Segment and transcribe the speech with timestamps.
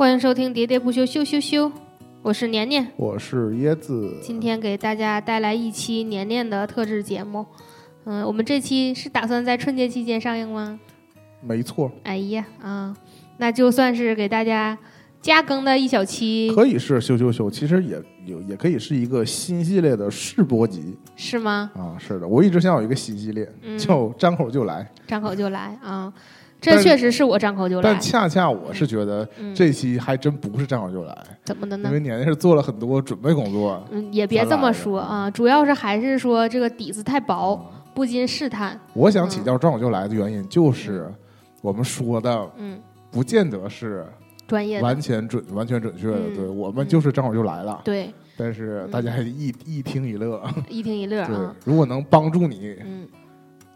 [0.00, 1.68] 欢迎收听《喋喋不休，羞羞羞》，
[2.22, 4.16] 我是年年，我是椰子。
[4.22, 7.44] 今天给大家带来一期年年的特制节目。
[8.04, 10.80] 嗯，我们这期是打算在春节期间上映吗？
[11.42, 11.92] 没错。
[12.04, 12.96] 哎呀，啊，
[13.36, 14.78] 那就算是给大家
[15.20, 16.50] 加更的一小期。
[16.54, 20.96] 可以是羞羞羞，其实也有，也可以是一个新系列的试播集。
[21.14, 21.70] 是吗？
[21.74, 24.90] 啊，是的，我一直想有一个新系列，叫张口就来。
[25.06, 26.10] 张口就来啊！
[26.60, 31.88] 这确实是我张口就来，但恰恰我是觉得这期还真不是张口就来，怎么的呢？
[31.88, 33.82] 因为年年是做了很多准备工作。
[33.90, 37.58] 嗯，也别这么说啊，主要是还是说这个底子太薄，
[37.94, 38.78] 不禁试探。
[38.92, 41.10] 我想起叫张口就来的原因，就是
[41.62, 42.78] 我们说的，嗯，
[43.10, 44.06] 不见得是
[44.46, 46.18] 专业、完全准、完全准确的。
[46.34, 47.80] 对我们就是张口就来了。
[47.82, 51.22] 对，但是大家一一听一乐，一听一乐。
[51.22, 53.08] 啊，如果能帮助你，嗯。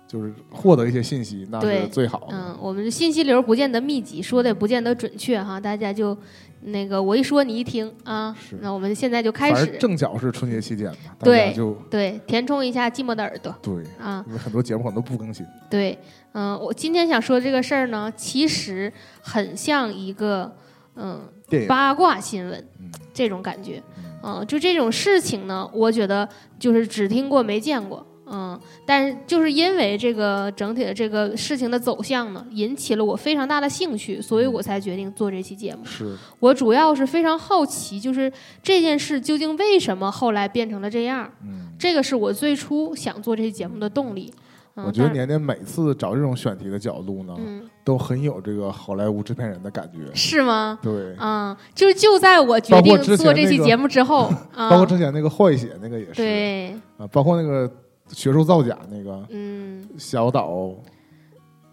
[0.06, 2.28] 就是获得一些信息，那是最好。
[2.30, 5.58] 嗯，我们的信息流不见得密集，说的也不见得准确哈。
[5.58, 6.16] 大家就
[6.60, 9.66] 那个我一说你一听啊，是那我们现在就开始。
[9.78, 13.54] 正巧是春节期间嘛，对，就对填充一下寂寞的耳朵。
[13.60, 15.44] 对啊，因为很多节目可能都不更新。
[15.70, 15.98] 对，
[16.32, 20.54] 嗯，我今天想说这个事儿呢，其实很像一个
[20.96, 21.20] 嗯
[21.66, 22.68] 八卦新闻
[23.12, 23.82] 这种感觉。
[24.22, 28.06] 嗯，就这种事情呢，我觉得就是只听过没见过。
[28.26, 35.84] 嗯，但是就是因为这个整体的这个事情的走向呢，引起了我非常大的兴趣，所以我才决定做这期节目。
[35.84, 41.30] 是我主要是非常好奇，就是这件事究竟为什么后来变成了这样？
[41.42, 44.32] 嗯，这个是我最初想做这期节目的动力。
[44.76, 47.36] 我觉得年年每次找这种选题的角度呢，
[47.84, 50.12] 都很有这个好莱坞制片人的感觉。
[50.14, 50.78] 是吗？
[50.82, 57.70] 对，嗯，就就在我决定做这期节目之后， 包括之前那个坏血那个也是，对啊，包括那个。
[58.08, 60.74] 学术造假那个，嗯，小岛，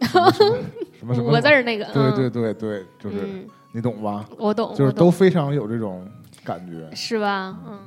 [0.00, 4.24] 什么什么五个字儿那个，对对对对，就是你懂吧？
[4.38, 6.06] 我懂，就是都非常有这种
[6.44, 7.56] 感觉，是吧？
[7.66, 7.78] 嗯，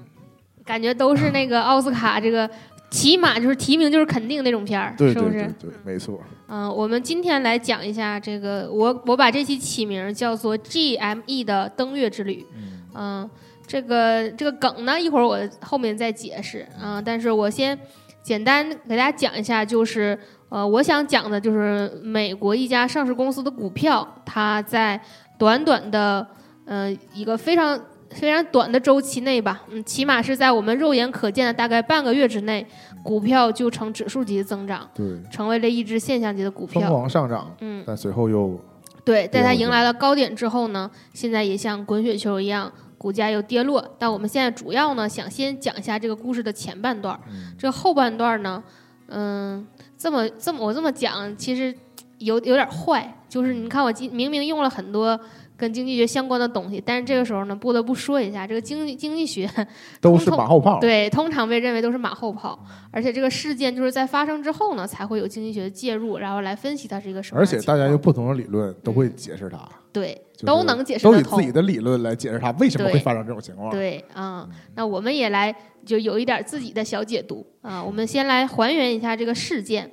[0.64, 2.50] 感觉都是那个奥斯卡这个，
[2.90, 5.54] 起码就是提名就是肯定那种片儿，是不是？
[5.60, 6.20] 对，没错。
[6.48, 12.46] 嗯，我们今天来讲一下这个，我我把这期起名叫做 GME 的登月之旅。
[12.94, 13.30] 嗯，
[13.68, 16.66] 这个这个梗呢，一会儿我后面再解释。
[16.82, 17.78] 嗯，但是我先。
[18.26, 20.18] 简单给大家讲一下，就是
[20.50, 25.00] 呃，我想讲的就是美国一家上市公司的股票，它在
[25.38, 26.26] 短短的
[26.66, 32.66] 呃一个非常非常短的周期内吧，嗯，起码是在我们肉眼可见的大概半个月之内，
[33.04, 38.60] 股票就呈指数级的增长，对，成为了一只现象级的股票，疯狂上涨，嗯，但随后又
[39.04, 42.72] 对，在它迎来了高点之后呢，现在也像滚雪球一样。
[43.06, 47.22] 股价又跌落，但我们现在主要呢，想先讲一下这个故事的前半段儿。
[47.56, 48.64] 这后半段呢，
[49.10, 49.64] 嗯，
[49.96, 51.72] 这么这么我这么讲，其实
[52.18, 53.16] 有有点坏。
[53.30, 55.20] 就是你看，我今明明用了很多
[55.56, 59.48] 跟经济学相关的东西，但是这个时候呢，不得不说一下，这个经济经济学
[60.02, 60.80] 都是马后炮。
[60.80, 62.58] 对，通常被认为都是马后炮。
[62.90, 67.40] 而且这个事件就是在发生之后呢，才会有经济学的介入，然后来分析它是一个什么。
[67.40, 69.60] 而且大家用不同的理论都会解释它。
[70.02, 70.22] 对。
[70.46, 73.72] 都能解释，都以自己的理论来解释它为什么会发生这种情况。
[73.72, 74.46] 对，啊，
[74.76, 77.82] 那我们也来就有一点自己的小解读啊。
[77.82, 79.90] 我们先来还原一下这个事件，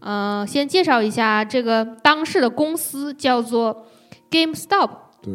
[0.00, 3.86] 呃，先介绍一下这个当事的公司叫做
[4.30, 4.90] GameStop。
[5.22, 5.32] 对，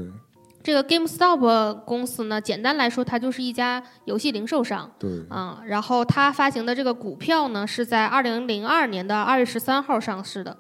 [0.61, 4.89] 这个 GameStop 公司呢，简单来说，它就是一家游戏零售商。
[4.99, 10.55] 对，啊，然后它发行的这个股票呢，是在二零零二年的二月十三号上市的。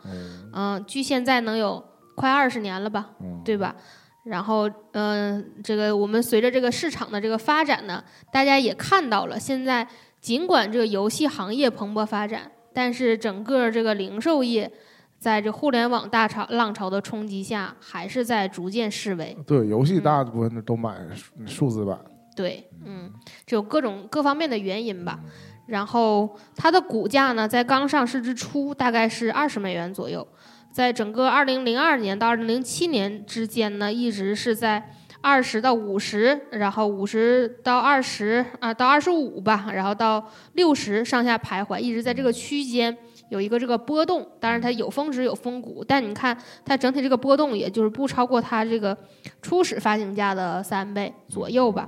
[0.51, 1.92] 嗯，距现在能有。
[2.15, 3.09] 快二十年了吧，
[3.43, 3.75] 对吧？
[4.23, 8.01] 然后，嗯，这个我们随着这个市场的这个发展呢，
[8.31, 9.85] 大家也看到了，现在
[10.21, 14.71] 尽管这个游戏行业蓬勃发展，但是整个这个零售业
[15.19, 19.35] 在这互联网大潮浪潮的冲击下，还是在逐渐式微。
[19.45, 20.95] 对，游戏大部分都买
[21.45, 21.99] 数字版。
[22.33, 23.11] 对，嗯，
[23.45, 25.19] 就各种各方面的原因吧。
[25.67, 30.25] 然后它的股价呢，在刚上市之初大概是二十美元左右。
[30.73, 34.89] 在整个二零零二年到二零零七年之间呢，一直是在
[35.21, 42.97] 二十到五十，然后五十到二十啊，到二十五吧，然后到六十上下徘徊，一直在这个区间
[43.29, 44.27] 有一个这个波动。
[44.39, 46.35] 当然它有峰值有峰谷，但你看
[46.65, 48.97] 它整体这个波动，也就是不超过它这个
[49.43, 51.87] 初始发行价的三倍左右吧。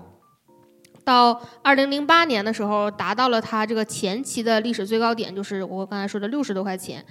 [1.03, 7.03] 到二零零八年的时候，达到了它这个前期的历史最高点，就是我刚才说的六十多块钱。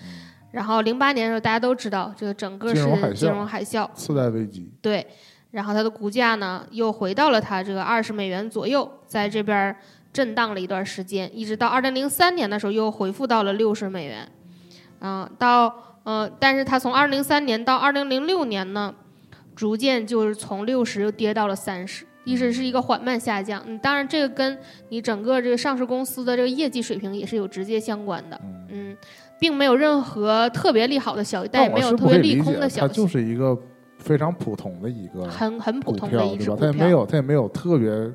[0.54, 2.74] 然后零八年的时候，大家都知道这个整个是
[3.14, 4.70] 金融海啸，次贷危机。
[4.80, 5.04] 对，
[5.50, 9.76] 然后它的股价呢又回到了它这个二十美元左右，在这边
[10.12, 14.30] 震荡了一段时间，一直到二零零三年的时候又回复到了六十美元。
[15.00, 18.94] 嗯，到呃，但是它从二零零三年到二零零六年呢，
[19.56, 23.60] 逐渐就是从六十又跌到了三十，一直是一个缓慢下降。
[23.66, 24.56] 嗯，当然这个跟
[24.90, 28.40] 你整个这个上市公司的这个业绩水平也是有直接相关的。
[28.68, 28.96] 嗯，
[29.44, 32.88] 并没有任何特别利好的消息，但也没有特别利空的消息。
[32.88, 33.54] 它就是一个
[33.98, 38.10] 非常普通的一个很很普通的一只股票，它也没有它也没有特别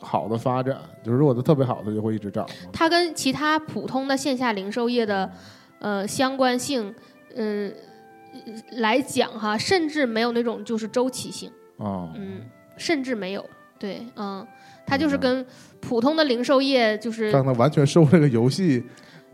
[0.00, 0.76] 好的发展。
[1.04, 2.44] 就是如果它特别好，它就会一直涨。
[2.72, 5.30] 它跟其他普通的线下零售业的
[5.78, 6.92] 呃相关性，
[7.36, 7.72] 嗯。
[8.78, 12.40] 来讲哈，甚至没有那种就是周期性啊，嗯，
[12.78, 13.44] 甚至没有，
[13.78, 14.44] 对，嗯，
[14.86, 15.44] 它就是跟
[15.80, 18.82] 普通的零售业就是，让它完全受这个游戏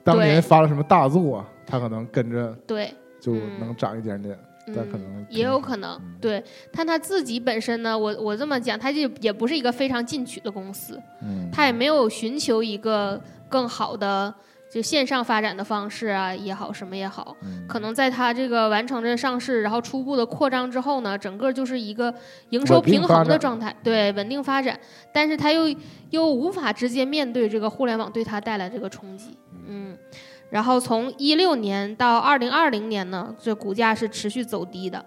[0.04, 2.92] 当年发了什么大作，他可能跟着对。
[3.20, 6.42] 就能涨一点点，但可能也有可能对，
[6.72, 14.32] 但他自己本身呢，我我这么讲，他就也不是一个非常进取的公司，嗯，他也没有寻求一个更好的。
[14.70, 17.34] 就线上发展的方式啊也好，什么也好，
[17.66, 22.14] 可能在他这个完成这上市，然后初步的扩张之后呢，整个就是一个
[22.50, 24.78] 营收平衡的状态，对，稳定发展。
[25.10, 25.74] 但是他又
[26.10, 29.96] 又无法直接面对这个互联网对他带来这个冲击，嗯。
[30.50, 35.04] 然后从一六年到二零二零年呢，这股价是持续走低的，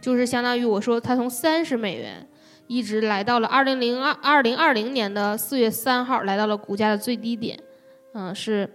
[0.00, 2.28] 就是相当于我说它从三十美元
[2.66, 7.58] 一直来到了二零零二二零二零年的四月三号来到了股价的最低点，
[8.14, 8.68] 嗯，是。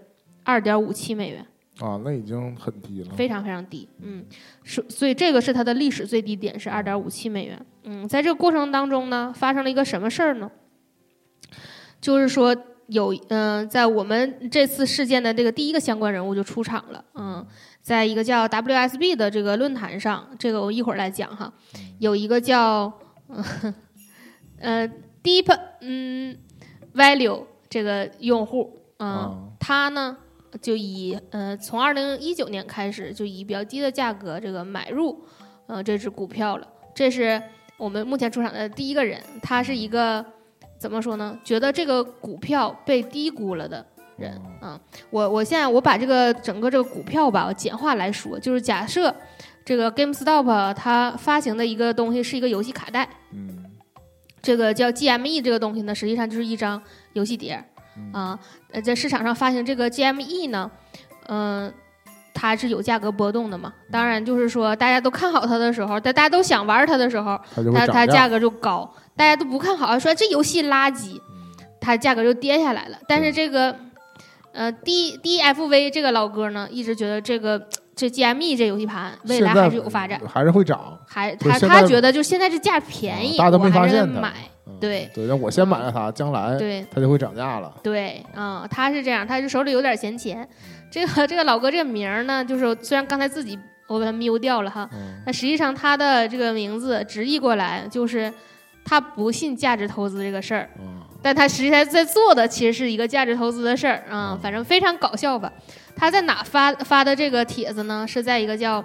[0.50, 1.46] 二点五七美元
[1.80, 3.86] 啊，那已经很低了，非常非常低。
[4.02, 4.26] 嗯，
[4.64, 7.66] 是，所以这个是它的历史最低点，是二点五七美元。
[7.84, 10.50] 嗯，在这个过程当中呢，发生了一个什么事儿呢？
[12.00, 12.56] 就是说
[12.88, 17.04] 有，嗯，在我们这次事件的这个第一个相关人物就出场了。
[17.16, 17.46] 嗯，
[17.82, 21.52] 在一个叫 WSB 的这个论坛上，这个我一会儿来讲哈。
[22.00, 22.92] 有一个叫，
[24.60, 24.90] 呃
[25.24, 26.38] ，Deep 嗯
[26.94, 30.18] Value 这个用户，嗯，他呢。
[30.62, 35.24] 就以呃，从二零一九年开始，就以比较低的价格这个买入，
[35.68, 36.68] 呃，这只股票了。
[36.96, 37.40] 这是
[37.76, 40.26] 我们目前出场的第一个人，他是一个
[40.78, 41.38] 怎么说呢？
[41.44, 43.86] 觉得这个股票被低估了的
[44.18, 44.40] 人。
[44.62, 44.80] 嗯，
[45.10, 49.14] 我我现在我把这个整个这个股票吧，我简化来说，就是假设
[49.66, 53.66] 这个 GameStop 它发行的一个东西是一个游戏卡带，嗯，
[54.42, 56.82] 这个叫 GME 这个东西呢，实际上就是一张
[57.14, 57.64] 游戏碟。
[58.14, 58.38] 啊，
[58.72, 60.70] 呃，在市场上发行这个 GME 呢，
[61.30, 61.74] 嗯，
[62.32, 63.74] 它是有价格波动的嘛。
[63.92, 67.36] 当然，就是说大家都看好它的时候，大大家都想玩它的时候，
[67.74, 68.88] 它它价格就高；
[69.18, 71.20] 大家都不看好，说这游戏垃圾，
[71.82, 72.98] 它价格就跌下来了。
[73.08, 73.76] 但是这个，
[74.54, 77.62] 呃，D DFV 这个老哥呢，一直觉得这个
[77.96, 80.98] 这 GME 这游戏盘未来还是有发展，还是会涨。
[81.08, 84.34] 还他他觉得就现在这价便宜，我还是买。
[84.80, 87.74] 对对，那我先买了它，将来对它就会涨价了。
[87.82, 90.48] 对，嗯，他是这样，他就手里有点闲钱。
[90.92, 94.88] 这个这个老哥这个名儿呢，就是虽然刚才自己我把它瞄掉了哈，
[95.26, 98.32] 但实际上他的这个名字直译过来就是
[98.88, 100.70] 他不信价值投资这个事儿，
[101.22, 105.52] 但他实际上在做的其实是一个价值投资的事儿啊，反正非常搞笑吧。
[105.96, 108.08] 他在哪发发的这个帖子呢？
[108.08, 108.84] 是在一个叫。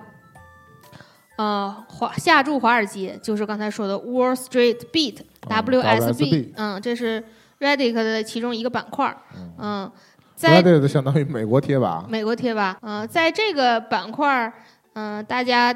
[1.36, 7.24] 呃，华下注华尔街就是刚才说的 Wall Street Beat，WSB，嗯，这是
[7.58, 9.16] Reddit 的其中一个板块
[9.58, 9.90] 嗯，
[10.36, 14.52] 在 Reddit 相当于美国贴吧，美国贴吧，嗯，在这个板块
[14.92, 15.74] 嗯，大家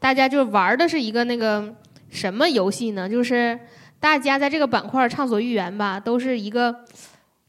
[0.00, 1.72] 大家就玩的是一个那个
[2.12, 3.08] 什么游戏呢？
[3.08, 3.58] 就是
[3.98, 6.76] 大家在这个板块畅所欲言吧，都是一个。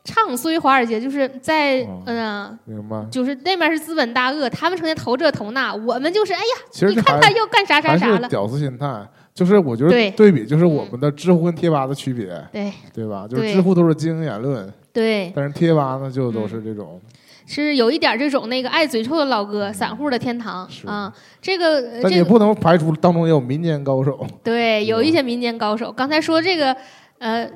[0.05, 13.25] 唱衰华尔街，就是在嗯，明白，就是那边是资本大鳄，他们成天投这投那，我们就是哎呀，你看他又干啥啥啥了，屌丝心态，就是我觉得对比，就是我们的知乎跟贴吧的区别，对对吧？
[13.25, 16.99] 就是知乎都是精英言论，对，但是贴吧呢就都是这种，
[17.45, 26.75] 是有一点这种那个爱嘴臭的老哥，散户的天堂啊，这个，但也不能排除当中也有民间高手，对，有一些民间高手，刚才说这个
[27.19, 27.49] 呃。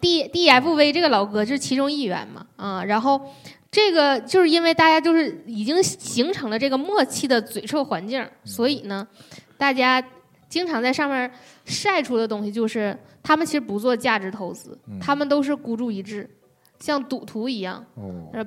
[0.00, 3.20] D D F V 这个老哥就是其中一员嘛，啊，然后
[3.70, 9.06] 这个就是因为大家就是已经形成了这个默契的嘴臭环境，所以呢，
[9.56, 10.02] 大家
[10.48, 11.30] 经常在上面
[11.64, 16.28] 晒出的东西就是他们其实不做价值投资，他们都是孤注一掷。
[16.82, 17.80] 像赌徒一样，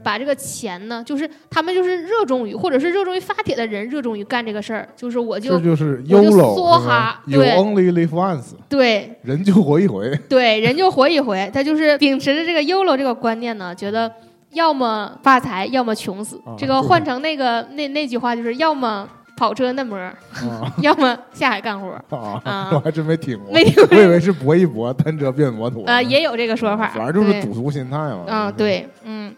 [0.03, 14.11] 把这个钱呢，就是他们就是热衷于，或者是热衷于发帖的人，热衷于干这个事儿，就是我就这就是我就梭哈，对，only live once，对，人就活一回，对，人就活一回，他就是秉持着这个 YOLO 这个观念呢，觉得
[14.51, 16.41] 要么发财，要么穷死。
[16.57, 19.07] 这个换成那个那那句话就是要么。
[19.35, 19.97] 跑车嫩模，
[20.81, 21.89] 要么下海干活
[22.43, 22.69] 啊！
[22.71, 28.23] 我还真没听过，没听过，我以为是搏一搏，单车变摩托啊，也有这个说法，反正就是赌徒心态嘛。
[28.27, 29.35] 嗯，对，嗯，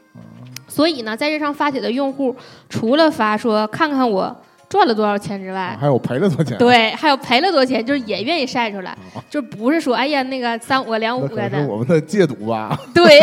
[0.67, 2.35] 所以呢，在这上发帖的用户，
[2.69, 4.35] 除了发说看看我
[4.69, 6.57] 赚了多少钱之外，还有赔了多少钱？
[6.57, 8.95] 对，还有赔了多少钱，就是也愿意晒出来，
[9.29, 12.77] 就不是说哎呀那个三五个两五个的，我们的戒赌吧？
[12.93, 13.19] 对，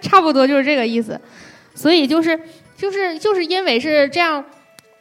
[0.00, 1.20] 差不多就是这个意思。
[1.74, 2.38] 所以就是
[2.74, 4.42] 就是就是因为是这样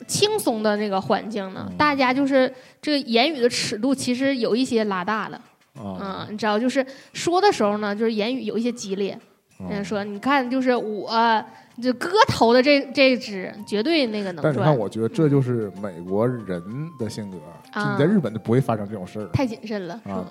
[0.07, 5.41] 轻松的那个环境呢，大家就是这个言语的尺度其实有一些拉大了。
[5.77, 9.19] 嗯，你知道，就是说的时候呢，就是言语有一些激烈。
[9.59, 11.43] 嗯，说你看，就是我
[11.81, 14.53] 就哥投的这这支，绝对那个能赚。
[14.53, 16.61] 但你看，我觉得这就是美国人
[16.99, 17.37] 的性格。
[17.71, 19.27] 啊，你在日本就不会发生这种事儿。
[19.33, 19.99] 太谨慎了。
[20.05, 20.25] 啊，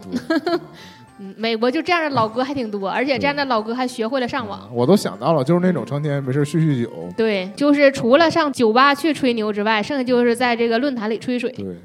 [1.21, 4.69] 嗯，美国就这样的老哥还挺多，而且这样的老哥还学会了上网。
[4.73, 6.91] 我都想到了，就是那种成天没事酗酗酒。
[7.17, 11.51] 对，就是除了上酒吧去吹牛之外，剩下就是在这个论坛里吹水。
[11.53, 11.77] 对，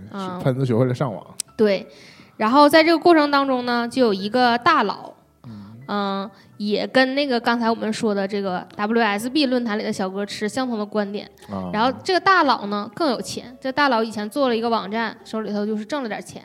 [0.41, 1.25] 喷子学会了上网。
[1.55, 1.87] 对。
[2.37, 5.11] 然后在这个过程当中呢，就有一个大佬，
[5.89, 6.29] 嗯，
[6.59, 11.27] 也跟那个刚才我们说的这个 WSB 论坛里的小哥持相同的观点。
[11.73, 16.43] 然后这个大佬呢更有钱，这大佬以前做了一个网站，手里头就是挣了点钱，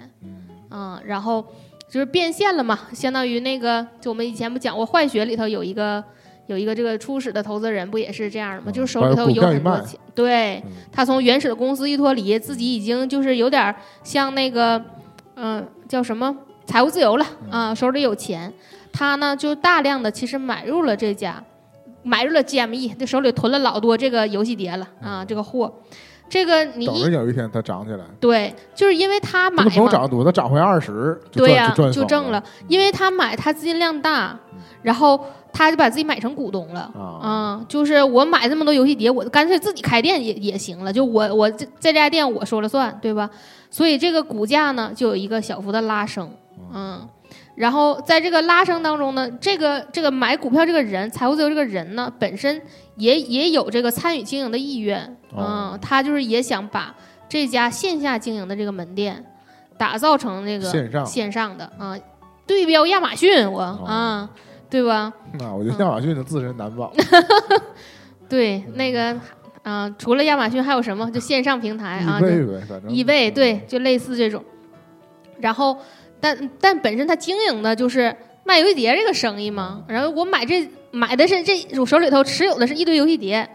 [0.71, 1.45] 嗯，然后
[1.89, 6.03] 就是变现了嘛，相当于那个就我们以前不讲过坏学里头有一个
[6.47, 8.71] 有一个这个初始的投资人不也是这样的吗？
[8.71, 14.81] 就是手里头有很多钱，对他从原始的公司一脱离，自己已经就是有点像那个。
[15.37, 16.33] 嗯，叫什么？
[16.65, 18.55] 财务自由了啊，手里有钱。
[18.97, 21.43] 他呢，就大量的其实买入了这家，
[22.05, 25.71] 买入了 GME，这手里囤了老多这个游戏碟了啊，这个货。
[26.27, 28.05] 这个你等着有一天它涨起来。
[28.19, 29.71] 对，就是因为他买嘛。
[29.71, 32.43] 不用涨多，它涨回二十，对呀，就挣了。
[32.67, 34.39] 因为他买，他资金量大，
[34.81, 35.21] 然后
[35.53, 37.63] 他就把自己买成股东了啊。
[37.69, 40.93] 就是我买这么多游戏碟，我干脆自己开店也也行了。
[40.93, 43.29] 就我我这这家店我说了算，对吧？
[43.71, 46.31] 所以这个股价呢，就有一个小幅的拉升，
[46.73, 47.07] 嗯，
[47.55, 52.61] 然后在这个拉升当中呢，这个这个买股票这个人，财务自由这个人呢，本身
[52.97, 56.95] 也也有这个参与经营的意愿，嗯，他就是也想把
[57.29, 59.25] 这家线下经营的这个门店
[59.79, 61.97] 打造成那个线上线上的啊，
[62.47, 64.29] 对标亚马逊，我啊，
[64.69, 65.13] 对吧？
[65.39, 66.93] 那我觉得亚马逊的自身难保。
[68.29, 69.19] 对，那个。
[69.63, 71.11] 啊，除了亚马逊还有什么？
[71.11, 72.21] 就线上平台啊，
[72.87, 74.45] 易贝对，就类似这种。
[75.41, 75.75] 然后，
[76.21, 79.85] 但但本身他经营的就是卖游戏碟这个生意嘛。
[79.89, 83.49] 然后我买这买的是这，我手里头持有的是一堆游戏碟，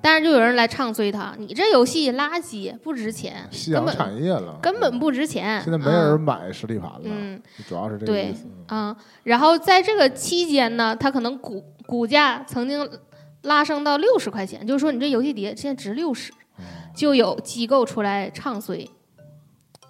[0.00, 5.60] 但是就有人来唱衰他，你这游戏垃圾，不值钱，夕阳产业了，根本不值钱。
[5.62, 8.46] 现在没人买实体盘了，嗯，主要是这个意思。
[8.66, 12.88] 啊，然后在这个期间呢，他可能股股价曾经。
[13.44, 16.32] 拉升到六十块钱，就是说你这游戏碟现在值六十，
[16.96, 18.88] 就有机构出来唱衰，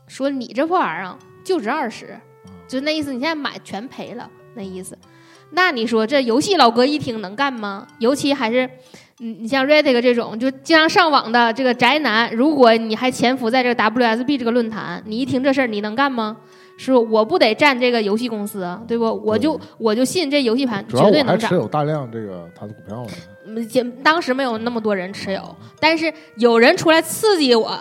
[0.09, 2.19] 说你这破玩意儿就值二十，
[2.67, 4.97] 就那意思，你现在买全赔了那意思。
[5.51, 7.87] 那你说这游戏老哥一听能干吗？
[7.99, 8.69] 尤其还是
[9.19, 16.39] 你你像 Reddit 这种就经常上网的这个宅男，如果你还潜伏在这个 WSB 这个论坛，你一听这事儿你能干吗？
[16.77, 19.05] 是我不得占这个游戏公司，对不？
[19.25, 21.49] 我就我就信这游戏盘绝对能涨。
[21.49, 23.13] 持有大量这个他的股票呢。
[24.03, 27.81] 当时没有那么多人持有，但是有人出来刺激我，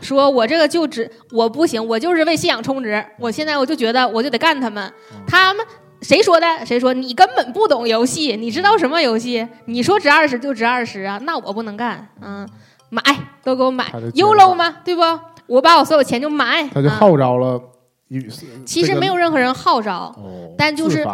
[0.00, 3.04] 说我这个就值，我不行，我就是为信仰充值。
[3.18, 4.92] 我现在我就觉得我就得干他们，
[5.26, 5.64] 他们
[6.02, 6.46] 谁说的？
[6.66, 8.36] 谁说你根本不懂游戏？
[8.36, 9.46] 你知道什么游戏？
[9.66, 11.18] 你说值二十就值二十啊？
[11.22, 12.48] 那我不能干，嗯，
[12.90, 13.02] 买
[13.42, 14.76] 都给我买，ULO 吗？
[14.84, 15.02] 对不？
[15.46, 16.68] 我把我所有钱就买。
[16.68, 17.60] 他就号召了。
[18.64, 20.14] 其实没有任何人号召，
[20.56, 21.04] 但就是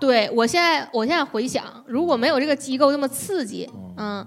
[0.00, 4.26] 对我现在，我现在回想，如果没有这个机构那么刺激，嗯，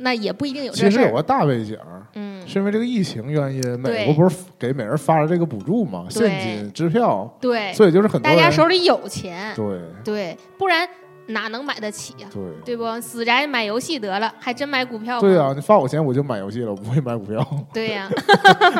[0.00, 0.72] 那也不一定有。
[0.72, 1.78] 其实有个大背景，
[2.14, 9.80] 嗯，是因为这个疫情原因，美国不是给每人发了这个补助嘛，现金支票，对，所以就是很多大家手里有钱，对。
[10.04, 10.88] 对，不然
[11.26, 12.28] 哪能买得起呀？
[12.32, 12.42] 对。
[12.64, 13.00] 对不？
[13.00, 15.20] 死宅买游戏得了，还真买股票？
[15.20, 17.46] 对啊，你发我钱我就买游戏了，我不会买股票。
[17.72, 18.10] 对呀，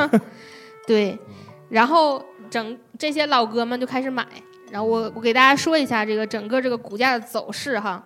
[0.86, 1.18] 对，
[1.68, 2.22] 然后。
[2.50, 4.26] 整这些老哥们就开始买，
[4.72, 8.04] 然后我我给大家说一下这个整个这个股价的走势哈，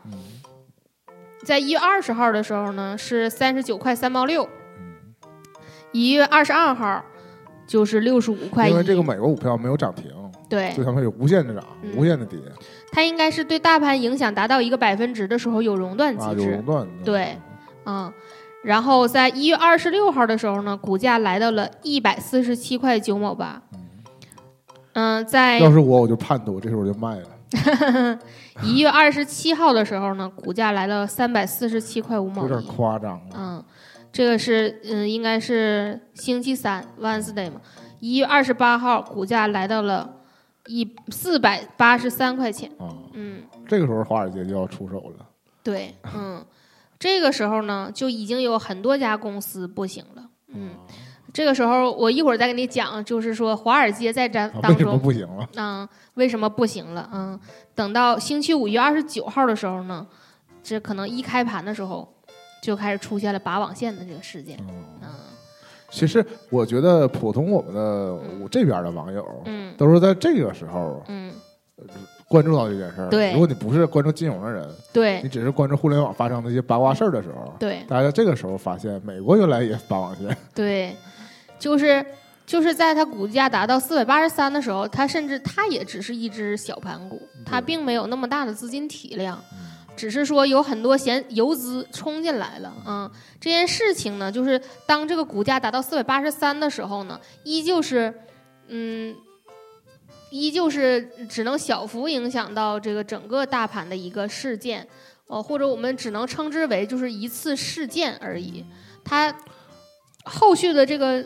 [1.45, 4.49] 在一月二十号的时候呢是三十九块三毛六，
[5.93, 7.05] 一月二十二号
[7.67, 10.11] 就是六十五块因为这个美国股票没有涨停，
[10.49, 11.65] 对，所以他们有无限的涨，
[11.97, 12.39] 无限的跌。
[12.91, 16.89] 它应该是对大盘影响达到一个百分值的时候有熔断机制，熔断。
[17.05, 17.37] 对，
[17.85, 18.13] 嗯，
[18.63, 23.61] 然后在一月二十六号的时候呢，股价来到了一百四十七块九毛八。
[24.93, 27.29] 嗯，在要是我，我就判断我这时候就卖了。
[28.63, 33.21] 一月二十七号的时候呢，股价来到三百四十七块五毛有点夸张。
[33.35, 33.65] 嗯，
[34.13, 37.61] 这个是嗯，应该是星期三 Wednesday 嘛。
[38.01, 40.17] 一月二十八号，股价来到了
[40.67, 42.71] 一四百八十三块钱。
[43.13, 45.27] 嗯，这个时候华尔街就要出手了。
[45.63, 46.45] 对，嗯，
[46.99, 50.25] 这个时候呢，就已经有很多家公司不行了。
[50.49, 50.71] 嗯。
[51.35, 55.49] 这个时候我一会儿再给你讲，就是说华尔街在这当中为什么不行了？
[55.57, 57.11] 嗯，为什么不行了？
[57.13, 57.39] 嗯，
[57.75, 60.07] 等到星期五一月二十九号的时候呢，
[60.63, 62.09] 这可能一开盘的时候
[62.63, 64.57] 就开始出现了拔网线的这个事件。
[65.03, 65.09] 嗯，
[65.91, 71.33] 其实我觉得普通我们的我这边的网友，嗯，都是在这个时候，嗯。
[72.29, 80.97] 关注到这件事儿，对，如果你不是关注金融的人，对你只是关注互联网发生的一些八卦事儿的时候，对，大家这个时候发现美国原来也拔网线，对，
[81.65, 82.05] 就是
[82.45, 89.43] 就是在它股价达到四百八十三的时候，它甚至它也只是一只小盘股，它并没有那么大的资金体量，
[89.97, 98.13] 只是说有很多闲游资冲进来了，嗯，这件事情呢，就是当这个股价达到四百八十三的时候呢，依旧是，
[98.69, 99.17] 嗯。
[100.31, 104.85] 依旧是只能小幅影响到这个整个大盘的一个事件，
[105.29, 108.65] 呃，或者我们只能称之为就是一次事件而已。
[109.05, 109.33] 它
[110.25, 111.25] 后续的这个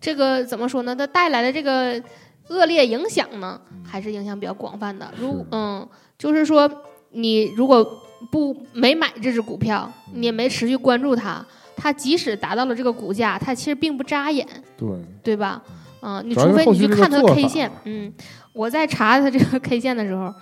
[0.00, 0.96] 这个怎么说呢？
[0.96, 2.02] 它带来的这个
[2.48, 5.12] 恶劣影响呢，还是影响比较广泛的。
[5.18, 5.86] 如嗯，
[6.18, 6.70] 就是说
[7.10, 7.84] 你如果
[8.30, 11.44] 不没买这只股票，你也没持续关注它，
[11.76, 14.88] 它即使达到了这个股价，它其实并不扎眼，对
[15.22, 15.62] 对吧？
[16.02, 18.12] 嗯，你除非你去看它的 K 线，嗯。
[18.52, 20.34] 我在查它这个 K 线的时候，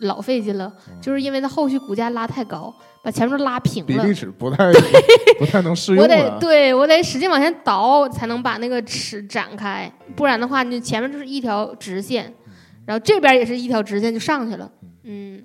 [0.00, 2.72] 老费劲了，就是因为它后续股价拉太高，
[3.06, 3.86] 把前面都拉平了。
[3.86, 4.72] 比例尺不太
[5.38, 6.02] 不太能适用。
[6.02, 12.34] 我得对我得使劲往前倒，才能把那个尺展开，不然的话，你前面就是一条直线，
[12.84, 14.68] 然后这边也是一条直线就上去了。
[15.04, 15.40] 嗯，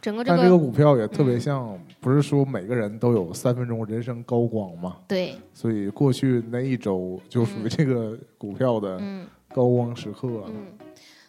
[0.00, 0.38] 整个这个。
[0.38, 4.96] 但这个股票也特别像，不是说每个人都有三分钟人生高光嘛？
[5.06, 5.34] 对。
[5.52, 8.98] 所以过去那一周就属于这个股票的
[9.54, 10.44] 高光时刻。
[10.46, 10.68] 嗯。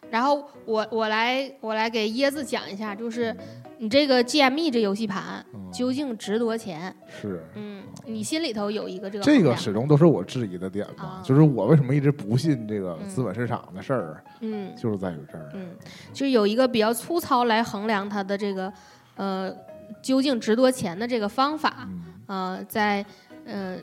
[0.10, 3.36] 然后我我来我来给椰子讲一下，就是
[3.84, 6.96] 你这个 GME 这游戏盘究竟值多少钱？
[7.10, 9.24] 是，嗯，你心里头有一个这个。
[9.26, 14.24] 这个始终都是我质疑的点嘛，就是我为什么一直不信这个资本市场的事儿？
[14.40, 15.50] 嗯，就是在于这儿。
[15.54, 15.76] 嗯，
[16.14, 18.72] 就有一个比较粗糙来衡量它的这个
[19.18, 19.54] 呃
[20.02, 21.86] 究竟值多钱的这个方法，
[22.28, 23.06] 呃，在
[23.44, 23.78] 嗯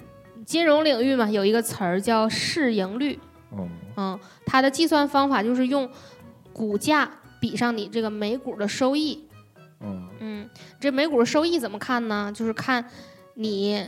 [0.46, 3.18] 金融领域嘛，有一个词儿叫市盈率。
[3.53, 5.87] 嗯嗯，它的计算方法就是用。
[6.53, 7.09] 股价
[7.40, 9.25] 比上你这个每股的收益，
[9.81, 12.33] 嗯嗯，这每股收益怎么看呢？
[12.35, 12.85] 就是看
[13.35, 13.83] 你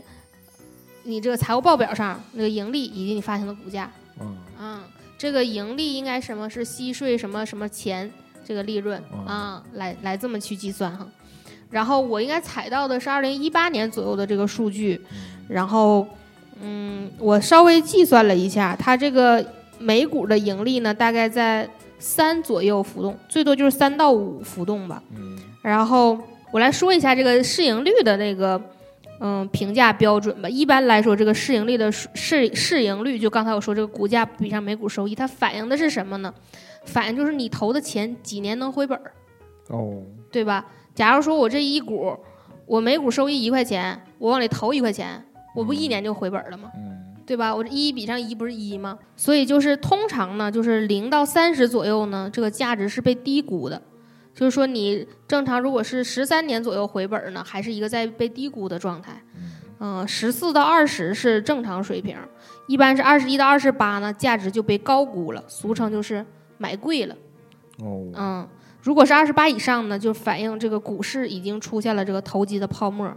[1.02, 4.80] 你这个财务报表上那个盈利以及你发行的股价，嗯嗯，
[5.18, 8.10] 这个盈利应该什么是息税什么什么钱
[8.44, 11.06] 这个利润啊，来来这么去计算哈。
[11.70, 15.00] 然后我应该采到的是二零一八年左右的这个数据，
[15.48, 16.06] 然后
[16.60, 19.44] 嗯，我稍微计算了一下，它这个
[19.78, 21.68] 每股的盈利呢，大概在。
[22.04, 25.00] 三左右浮动，最多就是三到五浮动吧。
[25.14, 26.18] 嗯，然后
[26.50, 28.60] 我来说一下这个市盈率的那个
[29.20, 30.48] 嗯评价标准吧。
[30.48, 36.34] 一般来说，这个市盈率的市市盈率，就刚才我说这个股价比上每股收益，它反映的是什么呢？
[36.84, 39.12] 反映就是你投的钱几年能回本儿。
[39.68, 40.66] 哦，对吧？
[40.94, 42.14] 假如说我这一股，
[42.66, 46.70] 我每股收益一块钱，我往里投一块钱，我不一年就回本了吗？
[46.76, 46.98] 嗯。
[47.24, 47.54] 对吧？
[47.54, 48.98] 我这一比上一不是一吗？
[49.16, 53.80] 所以就是通常呢，就是零到三十左右呢，这个价值是被低估的。
[54.34, 59.22] 就是说你正常如果是十三年左右回本呢，还是一个在被低估的状态。
[59.78, 62.16] 嗯，十四到二十是正常水平，
[62.68, 66.24] 一般是二十一到二十八呢，价值就被高估了，俗称就是
[66.56, 67.16] 买贵了。
[67.78, 68.06] 哦。
[68.14, 68.48] 嗯，
[68.80, 73.12] 如果是二十八以上呢，就反映这个股市已经出现了这个投机的泡沫。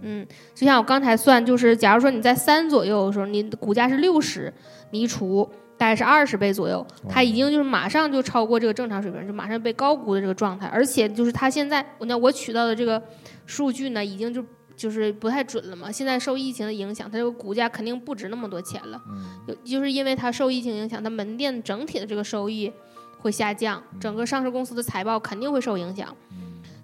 [0.00, 4.50] 嗯，就像我刚才算，就是假如说你在三左右的时候，你的股价是六十，
[4.90, 10.66] 你一除大概是二十倍左右，它已经就是马上就超过这个正常水平，就马上被高估的这个状态。
[10.66, 13.02] 而且就是它现在，我那我取到的这个
[13.46, 14.44] 数据呢，已经就
[14.76, 15.90] 就是不太准了嘛。
[15.90, 19.00] 现在受疫情的影响，它这个股价肯定不值那么多钱了。
[19.46, 22.72] 嗯，就是因为它受疫情影响，它门店整体的这个收益
[23.18, 26.16] 会下降，整个上市公司的财报肯定会受影响。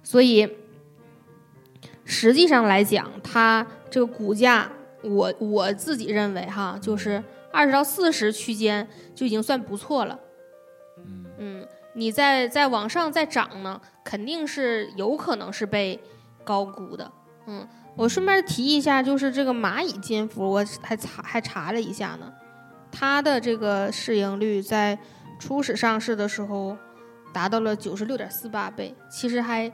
[0.03, 0.49] 所以。
[2.09, 4.71] 实际上来讲，它这个股价，
[5.03, 7.21] 我我自己认为哈，就是
[7.57, 10.21] 二十到四十区间就已经算不错了。
[11.39, 15.99] 嗯，你再再往上再涨呢，肯定是有可能是被
[16.45, 17.11] 高估的。
[17.47, 17.67] 嗯，
[17.97, 22.31] 我顺便提一下，就是这个蚂蚁金服，我还查还查了一下呢，
[22.93, 24.99] 它的这个市盈率在
[25.39, 26.77] 初始上市的时候
[27.33, 29.73] 达到了九十六点四八倍，其实还。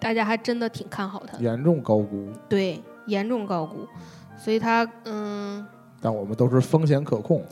[0.00, 2.32] 大家还真的挺看好它，严重高估。
[2.48, 3.84] 对，严重高估，
[4.36, 5.66] 所以它嗯。
[6.00, 7.44] 但我们都是风险可控。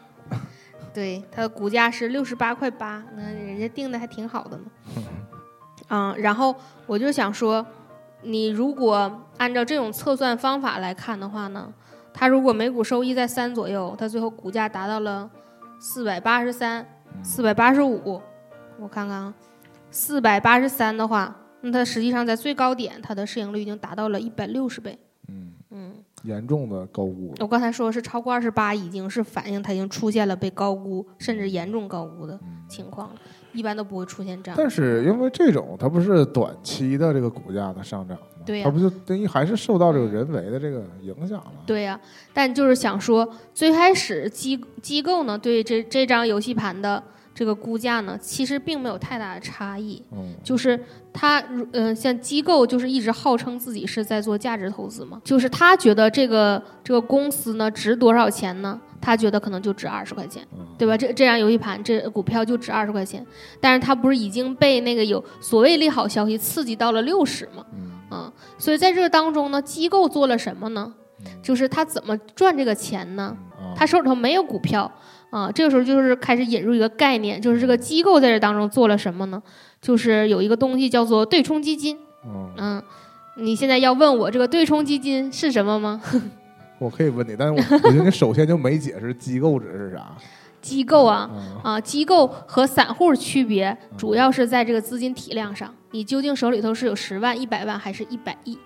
[0.92, 4.64] 对，它的股价是六十八块八，那人家定的还挺好的呢。
[5.88, 6.54] 嗯， 然后
[6.86, 7.64] 我就想说，
[8.22, 11.72] 你如果按照这种测算方法来看的话呢，
[12.12, 15.30] 它如果每股收益在三左右，它最后股价达到了
[15.78, 16.84] 四百八十三、
[17.22, 18.20] 四百八十五。
[18.80, 19.34] 我看看啊，
[19.90, 24.98] 四百八十三的话，那它实际上在最高点，它的市盈率已经达到了一百六十倍。
[26.22, 27.34] 严重的高估。
[27.40, 33.14] 我刚才说是超过二十八，已经是反映它已经出现了被高估，甚至严重高估的情况了。
[33.52, 34.56] 一般都不会出现这样。
[34.56, 38.24] 但是因为这种，它不是短期的这个股价的上涨吗？
[38.44, 41.52] 对呀它不就等于还是受到这个人为的这个影响了？
[41.66, 41.98] 对呀、
[42.32, 47.02] 但就是想说，最开始机机构呢对这这张游戏盘的
[47.38, 50.02] 这个估价呢，其实并没有太大的差异。
[50.10, 50.76] 嗯，就是
[51.12, 51.40] 他，
[51.72, 58.80] 嗯、像机构就是一直号称自己是在做价值投资嘛，就是他觉得这个这个公司呢值多少钱呢？
[59.00, 60.96] 他觉得可能就值二十块钱，嗯对吧？
[60.96, 63.24] 这这样游戏盘这股票就值二十块钱，
[63.60, 67.64] 但是他不是已经被那个有所谓利好消息刺激到了六十嘛？
[67.72, 70.92] 嗯嗯，所以在这个当中呢，机构做了什么呢？
[71.40, 73.36] 就是他怎么赚这个钱呢？
[73.52, 74.90] 啊，他手里头没有股票
[75.30, 79.42] 啊，这个时候就是开始引入一个概念，就是这个机构在这当中做了什么呢？
[79.80, 81.98] 就是有一个东西叫做对冲基金。
[82.24, 82.82] 嗯，嗯，
[83.36, 86.00] 你现在要问我这个对冲基金是什么吗？
[86.78, 90.16] 我可以问你，但是我我觉得你首先就没解释机构指的是啥。
[90.60, 98.58] 机构啊嗯啊，机构和散户区别主要是在这个资金体量上，你究竟手里头是有十万、一百万还是一百亿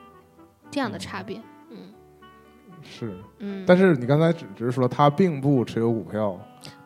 [0.70, 1.40] 这样的差别。
[1.70, 1.77] 嗯
[2.83, 6.38] 是，嗯，但是你刚才只只是说他并不持有股票，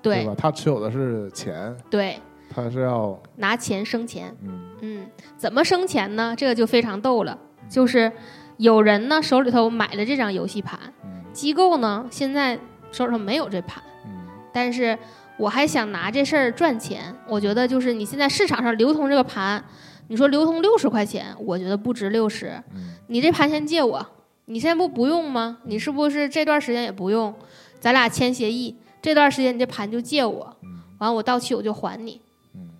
[0.02, 0.34] 对对吧？
[0.36, 4.34] 他持有的是钱，对，他是要拿钱生钱。
[4.42, 6.34] 嗯嗯，怎么生钱呢？
[6.36, 7.38] 这个就非常逗了，
[7.68, 8.10] 就是
[8.56, 12.58] 有人呢手里头买了这张游戏盘，嗯机构呢现在
[12.90, 14.10] 手里头没有这盘，嗯
[14.52, 14.98] 但是
[15.36, 17.14] 我还想拿这事儿赚钱。
[17.28, 19.62] 我觉得就是你现在市场上流通这个盘，
[20.08, 24.06] 你说流通六十块钱，我觉得不值六十，嗯你这盘先借我，
[24.46, 25.58] 你现在不不用吗？
[25.64, 27.34] 你是不是这段时间也不用？
[27.78, 32.20] 咱俩签协议，这段时间你这盘就借我，嗯完我到期我就还你。
[32.54, 32.70] 嗯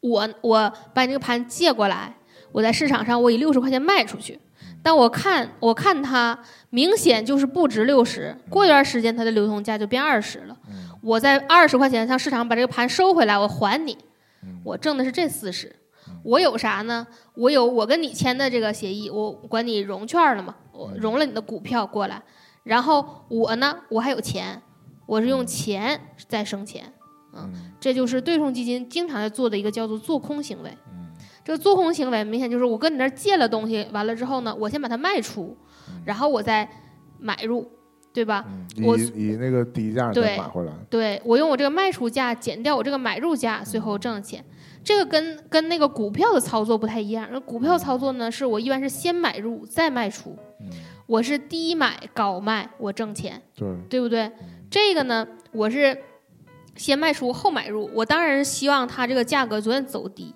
[0.00, 2.16] 我我把你这个盘借过来，
[2.52, 4.38] 我在市场上我以六十块钱卖出去，
[4.82, 6.38] 但我看我看它
[6.70, 13.96] 明显就是不值六十，过一段时间它的流通价就变二十了，嗯我在二十块钱向市场把这个盘收回来，我还你，
[14.42, 15.74] 嗯我挣的是这四十。
[16.22, 17.06] 我有啥呢？
[17.34, 22.20] 我有我跟你签的这个协议，我管你融券了嘛，我融了你的股票过来，
[22.64, 24.60] 然后我呢，我还有钱，
[25.06, 26.92] 我是用钱在生钱，
[27.32, 30.70] 嗯这就是对冲基金经常在做的一个叫做做空行为。
[30.90, 31.04] 嗯
[31.44, 35.54] 这个做空行为明显就是我跟你那儿借了东西，完了之后呢，我先把它卖出，
[36.06, 36.66] 然后我再
[37.18, 37.70] 买入，
[38.14, 38.46] 对吧？
[38.48, 44.42] 嗯，我以以那个低价再买回来，对我用我这个卖出价减掉我这个买入价，最后挣钱。
[44.84, 47.26] 这个跟跟那个股票的操作不太一样。
[47.32, 50.68] 那股票操作呢，是我一般是先买入再卖出，嗯
[51.06, 54.30] 我是低买高卖，我挣钱，对，对不对？
[54.70, 55.98] 这个呢，我是
[56.76, 60.34] 先卖出后买入，我当然是希望它这个价格逐渐走低。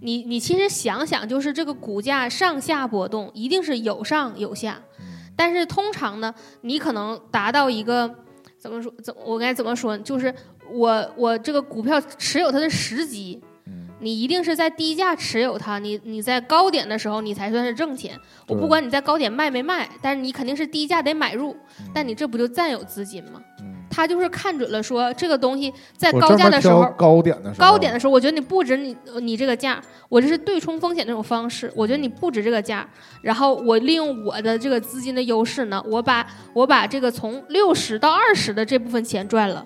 [0.00, 4.82] 你你其实想想，就是这个股价上下波动，一定是有上有下，
[5.36, 8.12] 但是通常呢，你可能达到一个
[8.58, 8.92] 怎么说？
[9.02, 10.02] 怎我该怎么说呢？
[10.02, 10.34] 就是
[10.72, 13.47] 我我这个股票持有它的时机，嗯
[14.00, 18.18] 你一定是在低价持有它，你你在高点的时候你才算是挣钱。
[18.46, 21.56] 我不管你在高点卖没卖，但是你肯定是低价得买入，
[21.94, 23.40] 但你这不就占有资金吗？
[23.60, 26.84] 嗯他就是看准了说这个东西在高价的时候。
[26.96, 32.86] 高点的时候，高点的时候，我觉得你不值你你这个价，我这是对冲风险那种方式，我觉得你不值这个价，
[33.22, 39.64] 然后我利用我的这个资金的优势呢，我把我把这个从六十到二十的这部分钱赚了，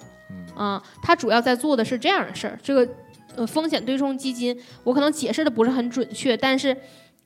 [0.57, 2.89] 嗯啊、他主要在做的是这样的事儿，这个
[3.37, 6.77] 呃风险对冲基金，我可能解释的不是很准确，但是，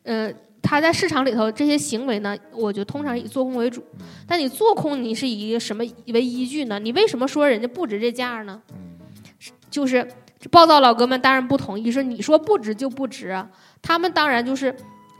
[0.04, 3.84] 呃，他在市场里头这些行为呢，我就通常以做空为主。
[4.26, 6.78] 但你做空，你是以一个什么为依据呢？
[6.78, 8.60] 你为什么说人家不值这价呢？
[9.70, 10.06] 就是
[10.50, 13.48] 暴躁老哥们当然不同意，说你说不值就不值啊。
[13.82, 14.74] 他们当然就是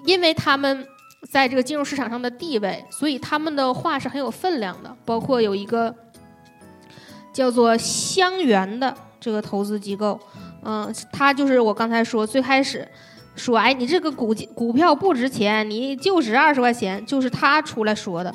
[0.05, 0.87] 因为他们
[1.31, 4.97] 在这个金融市场上的地位，所以他们的话是很有分量的。
[5.05, 5.95] 包括有一个
[7.33, 10.19] 叫做香园的这个投资机构，
[10.69, 12.87] 嗯、他就是我刚才说最开始
[13.37, 18.35] 说，哎，你这个股股票不值钱，你就值二十块钱，就是他出来说的。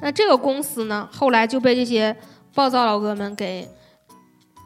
[0.00, 2.14] 那这个公司呢，后来就被这些
[2.54, 3.68] 暴躁老哥们给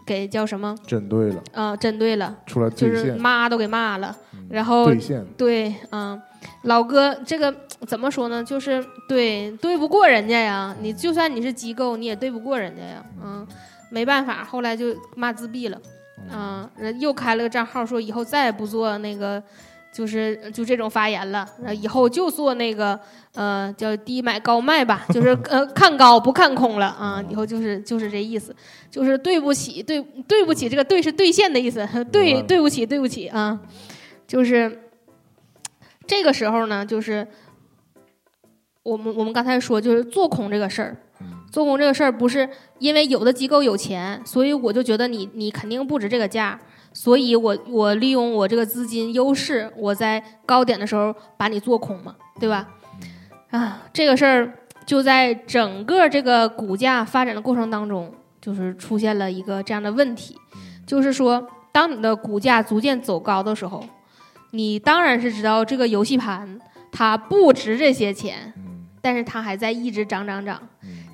[0.05, 0.77] 给叫什么？
[0.87, 4.15] 针对了，呃，针对了，出来就是兑现，骂都给骂了。
[4.33, 6.19] 嗯然后兑现，对，嗯，
[6.63, 7.55] 老哥，这个
[7.87, 8.43] 怎么说呢？
[8.43, 10.75] 就是对对不过人家呀。
[10.81, 13.05] 你就算你是机构，你也对不过人家呀。
[13.23, 13.47] 嗯，
[13.91, 15.79] 没办法，后来就骂自闭了。
[16.31, 19.43] 嗯，人又开了个账号，说以后再也不做那个
[19.93, 22.99] 就是就这种发言了，那以后就做那个
[23.35, 28.55] 呃叫低买高卖吧， 就是呃看高不看空了啊，以后就是就是这意思，
[28.91, 33.59] 就是对不起对对不起，这个对是兑现的意思， 对对不起对不起啊，
[34.27, 34.91] 就是
[36.07, 37.27] 这个时候呢，就是
[38.83, 40.97] 我们我们刚才说就是做空这个事儿，
[41.51, 46.59] 做空这个事儿不是因为有的机构有钱，所以我就觉得你你肯定不值这个价。
[46.91, 52.67] 所以，我我利用我这个资金优势，我在高点的时候把你做空嘛，对吧？
[53.51, 54.53] 啊，这个事儿
[54.85, 60.37] 就在整个这个股价发展的过程当中，就是出现了一个这样的问题，
[60.87, 63.85] 就是说，当你的股价逐渐走高的时候，
[64.51, 66.59] 你当然是知道这个游戏盘
[66.91, 68.53] 它不值这些钱，
[69.01, 70.61] 但是它还在一直涨涨涨，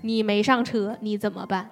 [0.04, 1.70] 你没上车，你怎么办？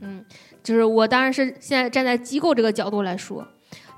[0.00, 0.24] 嗯
[0.62, 3.44] 就是我当然是现在站在机构这个角度来说，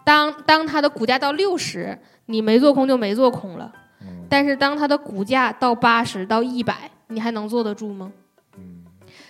[0.03, 3.71] 当当它的股价到六十，你没做空就没做空了。
[4.31, 8.13] 但是当它的股价到八十到一百，你还能坐得住吗？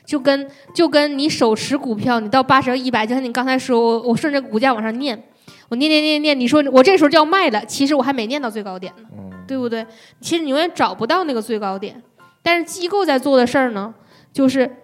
[0.04, 5.20] 就跟就跟你手持股票，你到八十到一百，就像你刚才说，我我顺着股价往上念，
[5.68, 9.08] 我念念念念，你说我这时候就要卖了，其实我还没念到最高点呢，
[9.46, 9.84] 对不对？
[10.20, 12.00] 其实你永远找不到那个最高点。
[12.48, 13.94] 但是机构在做的事儿呢，
[14.32, 14.74] 就是。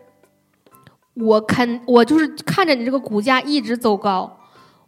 [1.16, 4.36] 我肯我就是看着你这个股价一直走高，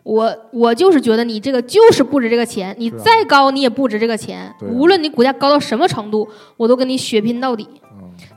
[0.02, 4.52] 我我就是觉得你这个就是不值这个钱，你再高你也不值这个钱。
[4.72, 7.68] 无论你股价高到什么程度，我都跟你血拼到底。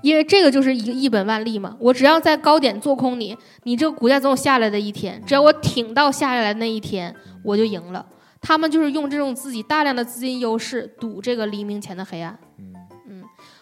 [0.04, 1.76] 因为这个就是一个一本万利嘛。
[1.80, 5.20] 我只要在高点做空你，你这个股价总有下来的一天。
[5.26, 8.06] 只要我挺到下下来那一天，我就赢了。
[8.40, 12.38] 他们就是用这种自己大量的资金优势赌这个黎明前的黑暗。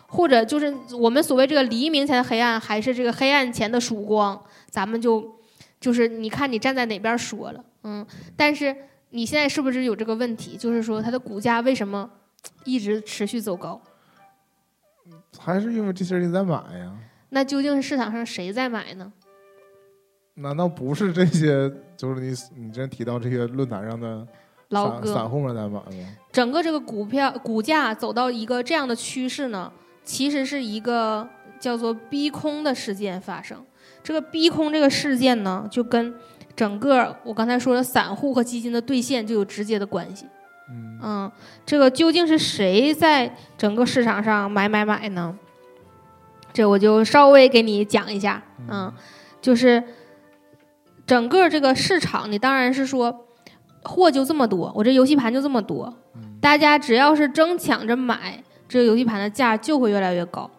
[0.07, 5.35] 或者就是我们所谓这个黎明前的黑暗，还是这个黑暗前的曙光，咱们就
[5.79, 8.75] 就是你看你站在哪边说了，嗯，但是
[9.09, 10.57] 你现在是不是有这个问题？
[10.57, 12.09] 就是说它的股价为什么
[12.63, 13.81] 一直持续走高？
[15.37, 16.93] 还是因为这些人在买呀？
[17.29, 19.11] 那究竟是市场上谁在买呢？
[20.35, 21.71] 难道不是这些？
[21.97, 24.25] 就是你你之前提到这些论坛上的
[24.69, 25.83] 老哥散户们在买吗？
[26.31, 29.71] 整个这个股票股价走到一个这样的趋势呢？
[30.07, 31.27] 其实是一个
[31.59, 33.61] 叫做逼空的事件发生。
[34.01, 36.15] 这个逼空这个事件呢，就跟
[36.55, 40.25] 整个我刚才说的散户和基金的兑现就有直接的关系。
[41.03, 41.29] 嗯，
[41.65, 45.37] 这个究竟是谁在整个市场上买买买呢？
[46.53, 48.41] 这我就稍微给你讲一下。
[48.69, 48.91] 嗯，
[49.41, 49.83] 就是
[51.05, 53.25] 整个这个市场，你当然是说
[53.83, 55.93] 货就这么多，我这游戏盘就这么多，
[56.39, 58.41] 大家只要是争抢着买。
[58.67, 60.49] 这个游戏盘的价就会越来越高，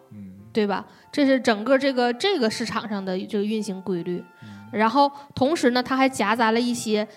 [0.51, 0.85] 对吧？
[1.11, 4.23] 这是整个这个这个市场上的这个运行规律。
[4.71, 7.07] 然后同时呢，它还夹杂了一些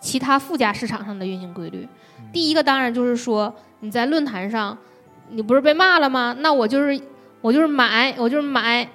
[0.00, 1.88] 其他附加市场上的运行规律。
[2.32, 4.76] 第一个当然就是说，你在论坛上，
[5.30, 6.36] 你不是被骂了吗？
[6.40, 7.00] 那我就是
[7.40, 8.88] 我就是买，我就是买，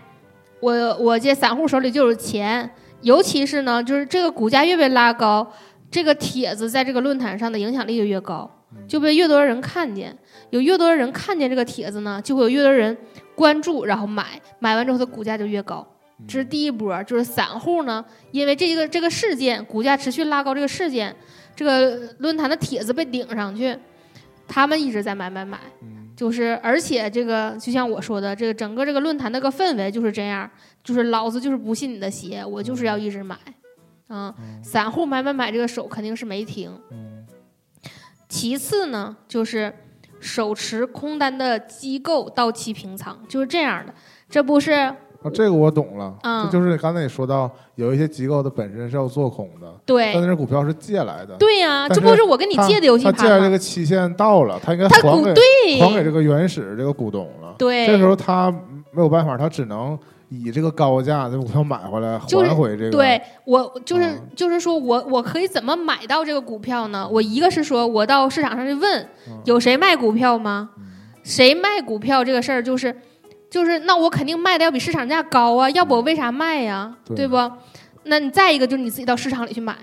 [0.59, 2.69] 我我这散户手里就有钱。
[3.01, 5.51] 尤其是呢，就是这个股价越被拉高，
[5.89, 10.17] 这个帖子在这个论坛上的影响力就越高，就被越多人看见。
[10.49, 12.95] 有越多的人看见这个帖子呢，就会有越多人
[13.35, 15.87] 关注，然后买，买完之后它股价就越高。
[16.27, 21.15] 这是第一波，就是散户呢，因为这个这个事件，股价持续拉高这个事件，
[21.55, 23.75] 这个论坛的帖子被顶上去，
[24.47, 25.59] 他们一直在买买买。
[26.15, 30.47] 就是而且这个就像我说的，这个整个这个论坛那个氛围就是这样，
[30.83, 33.35] 就是老子就是不信你的邪，我就是要一直买。
[34.09, 34.31] 嗯，
[34.61, 36.71] 散户买买买这个手肯定是没停。
[38.31, 39.73] 其次呢，就是。
[40.23, 43.91] 手持空单的机构到期平仓就是这样的，
[44.29, 44.95] 这不是啊？
[45.33, 53.19] 这个我懂了，嗯，就是刚才你说到有一些机构的本身是要做空的，对，但是股票是借来的，对呀，这不是我跟你借的游戏盘吗？
[53.19, 58.51] 他借这个期限到了，他应该还给还给这个原始这个股东了，对，这时候他
[58.91, 59.97] 没有办法，他只能。
[60.33, 67.05] 以这个高价的股票买回来还回这个，对我就是就是说我我可以怎么买到这个股票呢？
[67.11, 69.05] 我一个是说我到市场上去问
[69.43, 70.69] 有谁卖股票吗？
[71.21, 72.95] 谁卖股票这个事儿就是
[73.49, 76.95] 就是那我肯定卖的要比市场价高啊，要不我为啥卖呀？
[77.05, 77.51] 对不？
[78.05, 79.75] 那你再一个就是你自己到市场里去买，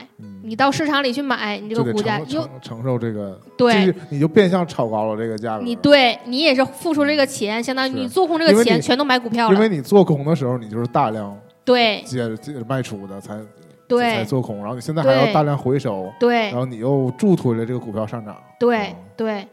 [0.49, 5.63] 你到市场里去买，你这个股价就承受这个，对，你就变相炒高了这个价格。
[5.63, 9.55] 你对你也是付出这个钱，相当于你做空这个钱全都买股票了。
[9.55, 13.39] 因为你做空的时候，你就是大量对接接卖出的才
[13.87, 19.47] 对才做空，然后你现在还要大量回收，对，然后你又助推了这个股票上涨，对对。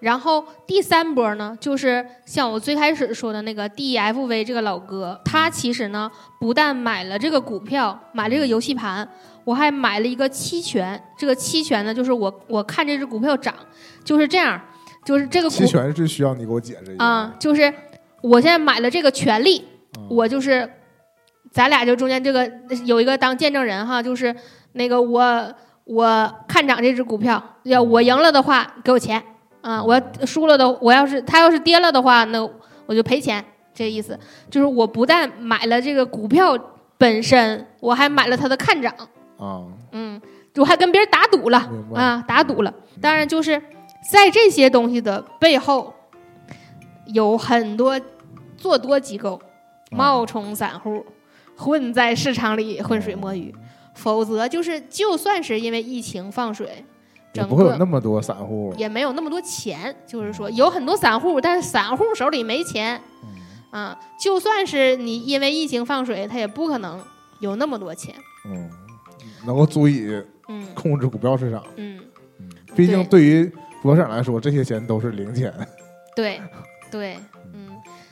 [0.00, 6.10] 然后第三波呢，就是像我最开始说的那个 DFV 这个老哥，他其实呢
[6.40, 9.08] 不但买了这个股票，买了这个游戏盘，
[9.44, 11.02] 我还买了一个期权。
[11.16, 13.54] 这个期权呢，就是我我看这只股票涨，
[14.04, 14.60] 就是这样，
[15.04, 17.72] 就是这个期权是需要你给我解释一下啊，就是
[18.20, 19.64] 我现在买了这个权利，
[20.08, 20.68] 我就是
[21.50, 22.50] 咱俩就中间这个
[22.84, 24.34] 有一个当见证人哈，就是
[24.72, 29.22] 那个我我看涨这只股票，要我赢了的话给我钱
[29.60, 32.42] 啊，我要输了的我要是它要是跌了的话，那
[32.86, 33.44] 我就赔钱。
[33.74, 34.18] 这意思
[34.50, 36.54] 就是我不但买了这个股票
[36.98, 38.94] 本身，我还买了它的看涨
[39.44, 40.20] 啊，嗯，
[40.56, 41.58] 我还跟别人打赌了
[41.94, 42.72] 啊，打赌了。
[43.00, 43.60] 当然就是
[44.10, 45.92] 在这些东西的背后，
[47.06, 48.00] 有很多
[48.56, 49.40] 做多机构、
[49.90, 51.04] 冒充散户、
[51.56, 53.52] 混在市场里浑水摸鱼，
[53.94, 56.84] 否则就是就算是因为疫情放水。
[57.34, 59.96] 也不会有那么多散户，也没有那么多钱。
[60.06, 63.00] 就是说有很多散户，但是散户手里没钱。
[63.70, 67.00] 啊，就算是你因为疫情放水，他也不可能
[67.40, 68.14] 有那么多钱。
[68.44, 68.68] 嗯，
[69.44, 70.08] 能够足以
[70.48, 71.62] 嗯控制股票市场。
[71.76, 71.98] 嗯
[72.38, 73.44] 嗯，毕竟对于
[73.82, 75.52] 股票市场来说，这些钱都是零钱。
[76.14, 76.40] 对
[76.90, 77.16] 对，
[77.54, 77.70] 嗯，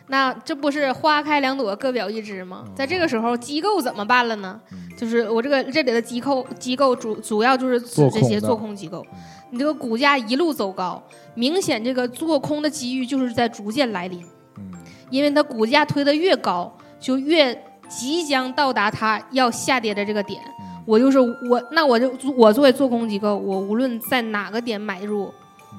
[0.09, 2.65] 那这不是花开两朵，各表一枝吗？
[2.75, 4.61] 在这个时候，机构怎么办了呢？
[4.97, 9.05] 就是我这个这里的机构机构主主要就是指这些做空机构。
[9.51, 11.03] 你这个股价一路走高，
[11.35, 14.23] 明显这个做空的机遇就是在逐渐来临。
[14.59, 14.73] 嗯
[15.11, 17.53] 因为它股价推得越高，就越
[17.89, 20.41] 即将到达它要下跌的这个点。
[20.87, 25.33] 我就是我，那我就我作为做空机构，我无论在哪个点买入，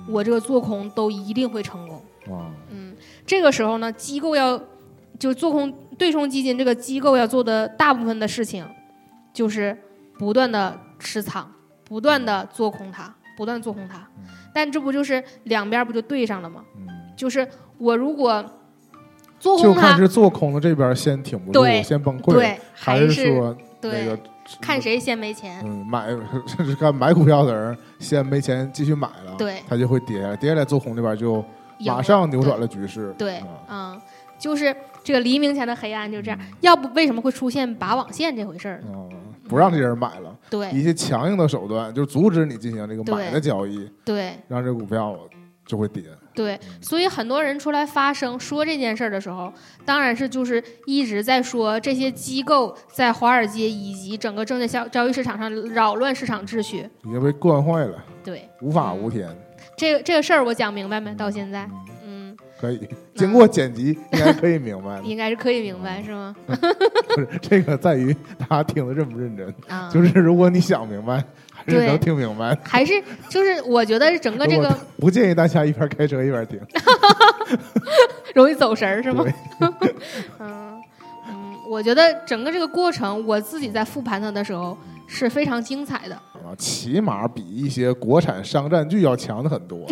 [0.07, 2.01] 我这个做空都一定会成功。
[2.69, 4.61] 嗯，这个时候呢，机构要
[5.19, 8.65] 就做空对冲基金，这个机构要做的大部分的事情，
[9.33, 9.77] 就是
[10.17, 11.51] 不断的持仓，
[11.83, 14.07] 不断的做空它，不断做空它。
[14.53, 16.63] 但这不就是两边不就对上了吗？
[17.15, 18.45] 就是我如果。
[19.39, 24.15] 做空就看是做空的这边先挺不住，先崩溃，还是说那个
[24.59, 25.61] 看谁先没钱？
[25.65, 26.07] 嗯，买
[26.47, 31.43] 甚至 看买股票的人先没钱继续买了，对，他就会跌下来，跌下来做空那边就
[31.85, 33.13] 马上扭转了局势。
[33.17, 33.99] 对，嗯，
[34.37, 36.39] 就是这个黎明前的黑暗就这样。
[36.61, 38.83] 要不为什么会出现拔网线这回事儿？
[38.87, 39.09] 嗯，
[39.47, 45.17] 不让这人买了，对，一些强硬的手段就阻止你进行这个买的交易，对，让这股票
[45.65, 46.03] 就会跌。
[46.34, 49.52] 对，所以很多人出来发声说这件事儿的时候，
[49.84, 58.02] 当然是就是一直在说这些机构在华尔街以及整个证券交交易市场上扰乱市场秩序，已经被惯坏了。
[58.24, 59.28] 对，无法无天。
[59.76, 61.13] 这个这个事儿我讲明白没？
[61.15, 61.70] 到现在，
[62.06, 65.02] 嗯，可以，经过剪辑应该可以明白。
[65.04, 66.36] 应该是可以明白是吗？
[66.48, 66.54] 不
[67.22, 69.54] 是，这个在于大家听的认不认真。
[69.91, 71.22] 就是如果你想明白。
[71.65, 72.58] 对，能听明白。
[72.63, 72.93] 还是
[73.30, 76.60] 就是，我觉得整个这个不建议大家一边开车一边听
[78.34, 79.26] 容易走神儿，是吗？
[80.39, 80.82] 嗯
[81.28, 86.15] 嗯，我觉得整个这个过程，我自己在复盘它的时候是非常精彩的。
[86.15, 89.86] 啊，起码比一些国产商战剧要强的很多。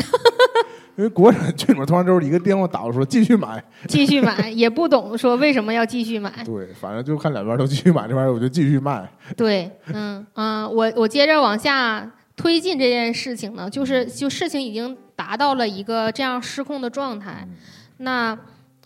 [1.00, 6.30] 因为国产剧里面突然就是一个电话打过说继续买，继续买， 也不懂说为什么要继续买。
[6.44, 9.10] 对，反正就看两边都继续买，这玩意儿我就继续卖。
[9.38, 17.48] 对，嗯嗯，我我接着往下推进这件事情呢，就是就事情已经达到了一个这样失控的状态。
[18.00, 18.38] 那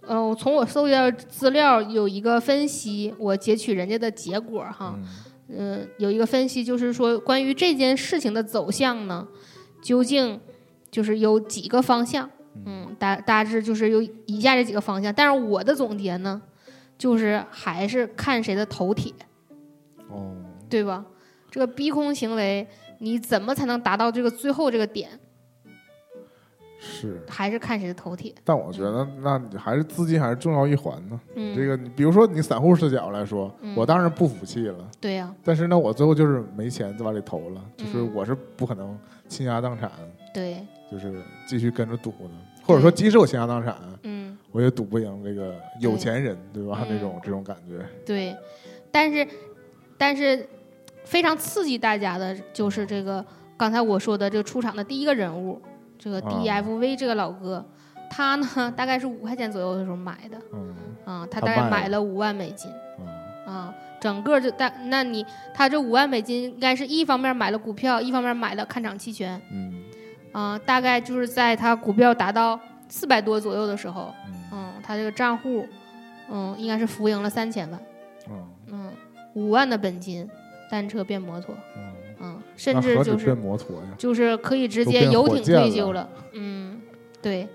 [0.05, 4.99] 呃，我从我搜集的资料有一个分析，我截取人家的结果哈，
[5.49, 9.27] 嗯，有一个分析就是说关于这件事情的走向呢，
[9.81, 10.39] 究竟。
[10.93, 12.29] 就是有几个方向，
[12.67, 15.11] 嗯，大大致就是有以下这几个方向。
[15.11, 16.39] 但是我的总结呢，
[16.99, 19.11] 就是还是看谁的头铁，
[20.07, 20.35] 哦，
[20.69, 21.03] 对吧？
[21.49, 22.67] 这个逼空行为，
[22.99, 25.09] 你怎么才能达到这个最后这个点？
[26.85, 28.31] 是，还是看谁的头铁？
[28.43, 31.19] 但我觉得，那你还是资金还是重要一环呢。
[31.35, 34.87] 嗯，这个你比如说你散户视角来说，我当然不服气了。
[35.01, 35.33] 对呀。
[35.43, 38.95] 但是呢，我最后就是没钱再往里投了，就是我是不可能
[39.27, 39.89] 倾家荡产。
[40.33, 40.57] 对。
[40.93, 41.11] 就是
[41.47, 46.85] 继续跟着赌呢，或者说即使我倾家荡产，嗯，我也赌不赢这个有钱人，对吧？
[46.87, 47.83] 那种这种感觉。
[48.05, 48.35] 对，
[48.91, 49.27] 但是
[49.97, 50.47] 但是
[51.03, 53.25] 非常刺激大家的就是这个
[53.57, 55.59] 刚才我说的这个出场的第一个人物，
[55.97, 57.65] 这个 DFV 这个老哥，
[58.11, 62.69] 他呢大概是五块钱左右的时候买的，嗯，啊，他大概买了五万美金，
[63.47, 69.81] 啊，整个就大，那你他这五万美金应该是一方面买了股票，一方面买了看涨期权，嗯。
[70.33, 72.59] 嗯，大概就是在他股票达到
[72.89, 74.13] 四百多左右的时候，
[74.51, 75.67] 嗯，他这个账户，
[76.29, 77.79] 嗯，应该是浮盈了三千万，
[78.67, 78.91] 嗯，
[79.33, 80.27] 五万的本金，
[80.69, 81.55] 单车变摩托，
[82.19, 83.37] 嗯，甚至就是
[83.97, 86.81] 就是可以直接游艇退休了，嗯，
[87.21, 87.47] 对，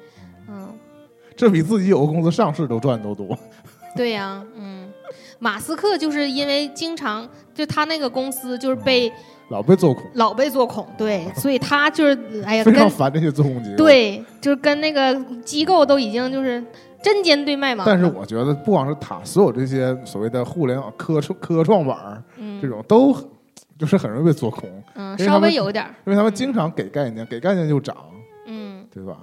[0.48, 0.72] 嗯，
[1.36, 3.36] 这比自己有个公司上市都赚都多，
[3.96, 4.90] 对呀，嗯，
[5.38, 9.12] 马斯克就是因为经常就他那个公司就是被
[9.48, 16.62] 老被做空，老被做空，对， 所以他就是哎呀，非常烦这些做空机构。，对，就是跟那个机构都已经就是
[17.02, 17.86] 针尖对麦芒。
[17.86, 23.16] 但是我觉得不光是他，所有这些所谓的互联网科创科创板儿嗯这种都
[23.78, 27.96] 就是很容易被做空，嗯，稍微有一点，因为他们经常给概念，给概念就涨，
[28.46, 29.16] 嗯，对吧？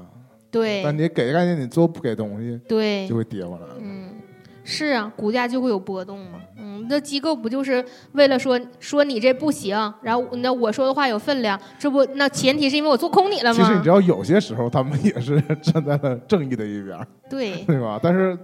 [0.50, 3.66] 对但你给概念，你做不给东西对就，会跌回来。
[3.82, 4.10] 嗯，
[4.64, 6.40] 是啊，股价就会有波动嘛。
[6.55, 6.55] 嗯，
[6.90, 7.84] 那机构不就是
[8.14, 13.90] 为了说说你这不行，然后那我说的话有分量，这不那前提是因为我做空你了吗其实你知？
[13.90, 16.98] 道，有些时候他们也是 站在了正义的一边，
[17.30, 18.00] 对，对吧？
[18.02, 18.38] 但是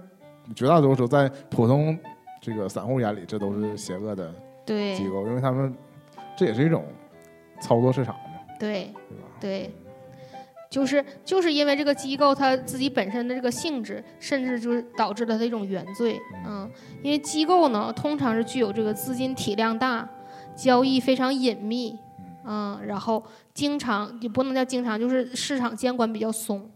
[0.54, 1.98] 绝大多数在普通
[2.40, 4.32] 这个散户眼里，这都是邪恶的
[4.66, 5.74] 机，构，因为他们
[6.36, 6.84] 这也是一种
[7.60, 9.24] 操作市场嘛，对，对吧？
[9.40, 9.70] 对，
[10.72, 16.18] 就是就是因为这个机构它自己本身的这个性质，甚至就是导致了它一种原罪。
[16.46, 16.66] 嗯，
[17.02, 20.08] 因为机构呢，通常是具有这个资金体量大，
[20.56, 21.94] 交易非常隐秘，
[22.46, 26.66] 嗯，然后经常也不能叫经常，就是市场监管比较松，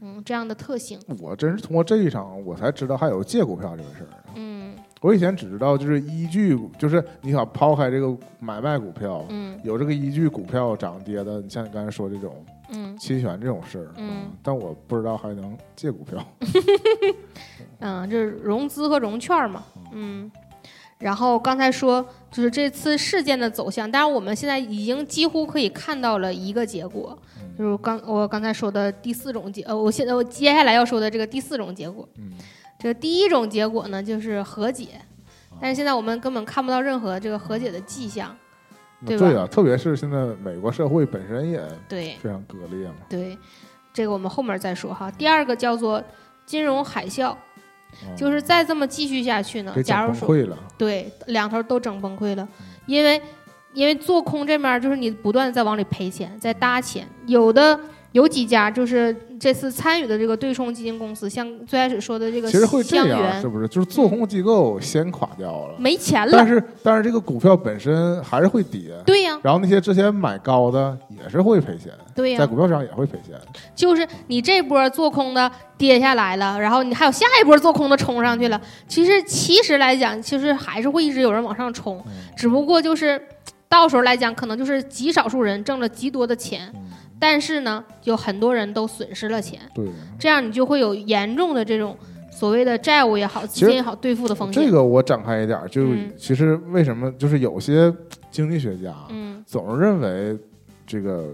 [0.00, 0.98] 嗯，这样的特性。
[1.20, 4.08] 我真是通过这一场，我才知道还有借股票这个事儿。
[4.36, 12.34] 嗯我以前只知道就是依据，就是你想抛开这个买卖股票，嗯有这个依据股票涨跌的，你像你刚才说这种
[12.70, 16.24] 嗯期权这种事儿，嗯，但我不知道还能借股票。
[17.80, 20.30] 嗯，这是融资和融券嘛，嗯。
[20.98, 27.18] 然后刚才说，就是这次事件的走向，当然我们现在已经几乎可以看到了一个结果，
[27.58, 32.08] 就是刚我刚才说的第四种结，呃，我现在我接下来要说的这个第四种结果。
[32.16, 32.30] 嗯，
[32.78, 35.00] 这个第一种结果呢，就是和解，
[35.60, 38.34] 但是现在我们根本看不到任何这个和解的迹象。
[39.06, 42.94] 对吧对啊，特别是现在美国社会本身也对非常割裂嘛。
[43.08, 43.38] 对，
[43.92, 45.10] 这个我们后面再说哈。
[45.12, 46.02] 第二个叫做
[46.46, 47.34] 金融海啸，
[48.02, 50.58] 嗯就是再这么继续下去呢给，整假如说了。
[50.76, 52.48] 对，两头都整崩溃了，
[52.86, 53.20] 因为
[53.72, 57.78] 因为做空这面就是你不断的在往里赔钱，在搭钱，有的
[58.14, 63.66] 有几家就是这次参与的这个对冲基金公司，像最开始说的这个其实会这样，是不是？
[63.66, 73.34] 就是做空机构先垮掉了，没钱了，但是但是这个股票本身还是会跌，对呀、然后那些之前买高的也是会赔钱，对呀、在股票市场也会赔钱。
[73.74, 78.60] 就是你这波做空的跌下来了，然后你还有下一波做空的冲上去了。
[78.86, 82.12] 其实其实来讲，其实还是会一直有人往上冲，嗯。
[82.36, 83.20] 只不过就是
[83.68, 86.92] 到时候来讲，可能就是极少数人挣了极多的钱，嗯
[87.26, 91.96] 但是呢，有很多人都损失了钱，对，这样你就会有严重的这种
[92.30, 94.62] 所谓的债务也好、资金也好兑付的风险。
[94.62, 97.90] 这个我展开一点儿，就嗯其实为什么就是有些
[98.30, 100.38] 经济学家嗯总是认为
[100.86, 101.28] 这个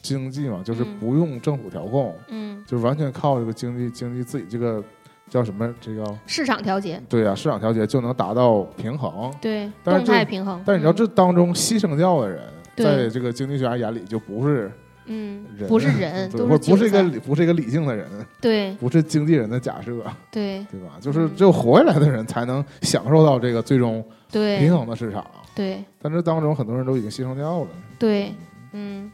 [0.00, 4.80] 经济嘛，就是嗯不用政府调控，嗯，就是完全靠这个经济经济自己这个
[5.28, 5.74] 叫什么？
[5.80, 9.34] 这个市场调节，对呀、市场调节就能达到平衡。
[9.40, 10.62] 对动但是这态平衡。
[10.64, 12.40] 但是你知道嗯这当中牺牲掉的人，
[12.76, 14.70] 对在这个经济学家眼里就不是
[15.06, 18.08] 嗯人，不是人，对都或不是一个理不是一个理性的人，
[18.40, 19.92] 对不是经纪人的假设，
[20.30, 20.96] 对对吧？
[21.00, 25.24] 就是只有活下来的人才能享受到这个最终对平衡的市场。
[25.54, 25.84] 对。
[26.00, 27.68] 但这当中很多人都已经牺牲掉了。
[27.98, 28.34] 对，
[28.72, 29.10] 嗯，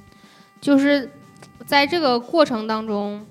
[0.61, 1.09] 就是
[1.66, 3.24] 在这个过程当中，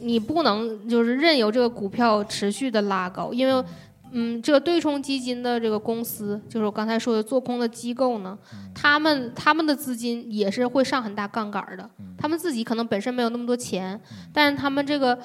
[0.00, 3.64] 你不能就是任由这个股票持续的拉高，因为，
[4.12, 8.38] 嗯，这个对冲基金的这个公司，就是我刚才说的做空的机构呢，
[8.74, 11.88] 他们他们的资金也是会上很大杠杆儿的，
[12.18, 14.00] 他们自己可能本身没有那么多钱，
[14.32, 15.18] 但是他们这个。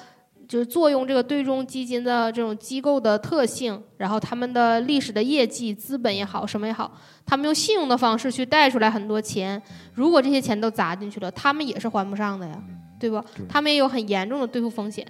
[0.48, 6.88] 就是作用这个对冲基金的这种机构的特性，然后他们的历史的业绩、资本也好，什么也好，
[7.24, 9.60] 他们用信用的方式去贷出来很多钱，
[9.92, 12.62] 如果这些钱都砸进去了，他们也是还不上的呀，
[13.00, 13.24] 对吧？
[13.48, 15.04] 他们也有很严重的兑付风险，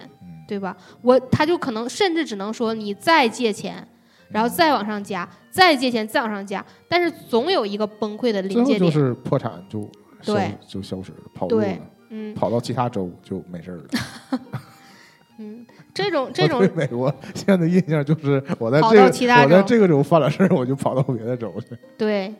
[0.47, 0.75] 对吧？
[1.01, 3.85] 我他就可能甚至只能说你再借钱，
[4.29, 8.79] 然后再往上加，再借钱再往上加，但是总有一个崩溃的临界点。
[8.79, 9.81] 就是破产就
[10.21, 11.67] 消对就消失了，跑路了，
[12.09, 14.39] 嗯跑到其他州就没事儿了。
[15.39, 22.35] 嗯，这种这种对美国现在的印象就是，我在跑这个到其他州我在这个州犯了事儿，我就跑到别的州去，对，嗯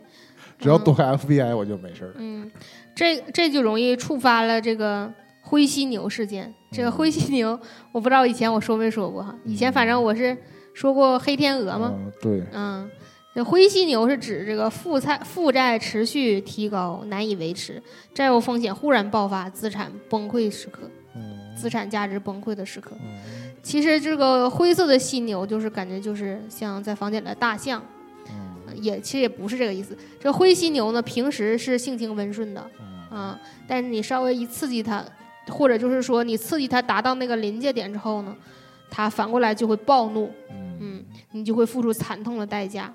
[0.58, 2.14] 只要躲开 FBI 我就没事儿。
[2.18, 2.50] 嗯，
[2.96, 6.52] 这这就容易触发了这个灰犀牛事件。
[6.72, 7.60] 这个灰犀牛，
[7.92, 9.34] 我不知道以前我说没说过哈。
[9.46, 10.38] 以前反正我是
[10.74, 12.90] 说过黑天鹅嘛，嗯，对，嗯，
[13.34, 17.82] 这灰犀牛是指这个负债负债持续提高，难以维持，
[18.14, 22.96] 债务风险忽然爆发，资产崩溃时刻，嗯资产价值崩溃的时刻。
[23.02, 27.84] 嗯其实这个灰色的犀牛，就是感觉就是像在房间里的大象，
[28.30, 29.98] 嗯也其实也不是这个意思。
[30.20, 35.04] 这灰犀牛呢，平时是性情温顺的，嗯啊，但是你稍微一刺激它，
[35.50, 38.36] 或者就是说你刺激它达到那个临界点之后呢，
[38.90, 40.32] 它反过来就会暴怒。
[40.50, 42.94] 嗯嗯，你就会付出惨痛的代价。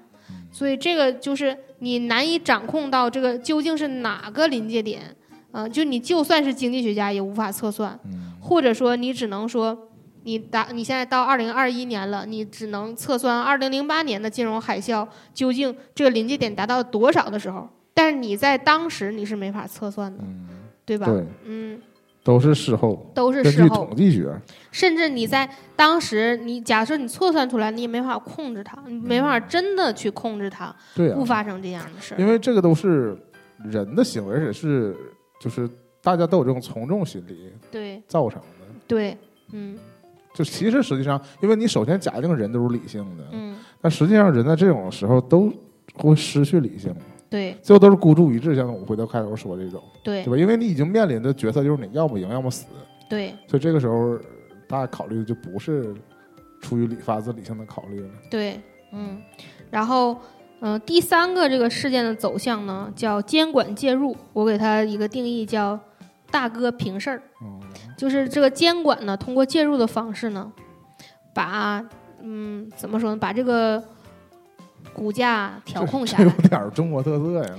[0.51, 5.17] 所以这个就是你难以掌控到这个究竟是哪个临界点，
[5.53, 9.89] 嗯、就你就算是经济学家也无法测算，嗯或者说你只能说。
[10.25, 20.47] 你达你现在到二零二一年了，你只能测算二零零八年的金融海啸究竟这个临界点达到多少的时候，但是你在当时你是没法测算的，嗯，
[20.85, 21.07] 对吧？
[21.07, 21.83] 对，嗯，
[22.25, 24.33] 都是事后，都是根据事后，统计学，
[24.71, 31.15] 甚至你在当时，你假设你测算出来，你也没法控制它，你没法真的去控制它，对啊。
[31.17, 32.19] 不，发生这样的事儿。
[32.19, 33.17] 因为这个都是
[33.65, 34.97] 人的行为，而且是
[35.41, 35.69] 就是
[36.03, 38.03] 大家都有这种从众心理对。
[38.07, 38.67] 造成的。
[38.87, 39.17] 对，
[39.53, 39.79] 嗯。
[40.35, 45.53] 就其实实际上，因为你首先假定人都是理性的，嗯，但实际上人在这种时候都
[45.93, 46.91] 会失去理性，
[47.33, 50.37] 对最后都是孤注一掷，像我回到开头说这种，对对吧？
[50.37, 52.67] 因为你已经面临的角色就是你要么赢，要么死，
[53.09, 54.17] 对所以这个时候
[54.69, 55.93] 大家考虑的就不是
[56.61, 58.09] 出于理发自理性的考虑了。
[58.31, 58.61] 对，
[58.93, 59.21] 嗯，
[59.71, 60.17] 然后。
[60.65, 64.17] 嗯、第三个这个事件的走向呢，叫监管介入。
[64.33, 65.77] 我给它一个定义，叫
[66.31, 67.21] “大哥平事儿”。
[67.43, 67.61] 嗯，
[67.99, 70.53] 就是这个监管呢，通过介入的方式呢，
[71.35, 71.85] 把
[72.21, 73.83] 嗯怎么说呢，把这个
[74.93, 76.31] 股价调控下这有。
[76.49, 77.51] 点中国特色呀。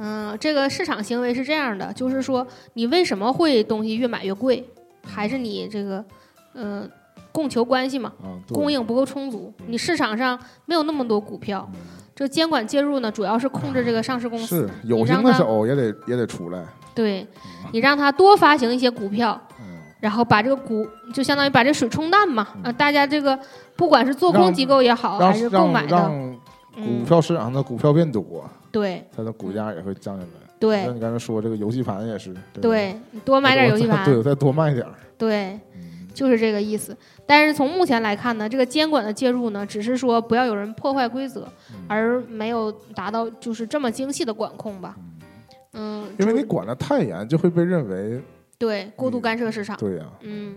[0.00, 4.64] 嗯，这个市场行为是这样的，就是说你为什么会东西越买越贵，
[5.04, 6.04] 还是你这个
[6.54, 6.88] 嗯、呃
[7.32, 11.68] 供求关系嘛，啊，供应不够充足，你市场上没有那么多股票。
[12.12, 16.62] 这监管介入呢，主要是控制这个上市公司是，有形的手也得也得出来。
[16.94, 17.26] 对
[17.72, 23.38] 你让他多发行一些股票，嗯，然后把这个股就相当于把这水冲淡嘛，啊，大家这个
[23.76, 26.39] 不管是做空机构也好，还是购买的，让
[26.74, 29.04] 股嗯，票市场上的股票变多，对。
[29.14, 30.50] 它的股价也会降下来。
[30.58, 30.76] 对。
[30.78, 32.94] 像对你刚才说这个游戏盘也是，对
[33.24, 34.94] 多买点游戏盘，对，再多卖点儿。
[35.18, 36.08] 对，嗯。
[36.12, 36.96] 就是这个意思。
[37.24, 41.46] 但是从目前来看呢，这个监管的介入呢，只是说不要有人破坏规则，
[41.86, 44.96] 而没有达到就是这么精细的管控吧。
[45.72, 48.20] 嗯，因为你管的太严，就会被认为
[48.58, 50.56] 对过度干涉市场，对呀、嗯，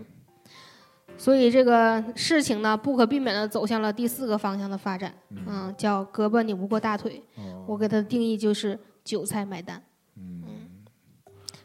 [1.16, 5.14] 所以这个事情呢，不可避免的走向了第四个方向的发展，
[5.46, 7.22] 嗯，叫胳膊拧不过大腿。
[7.36, 9.82] 哦我给它的定义就是韭菜买单，
[10.16, 10.44] 嗯，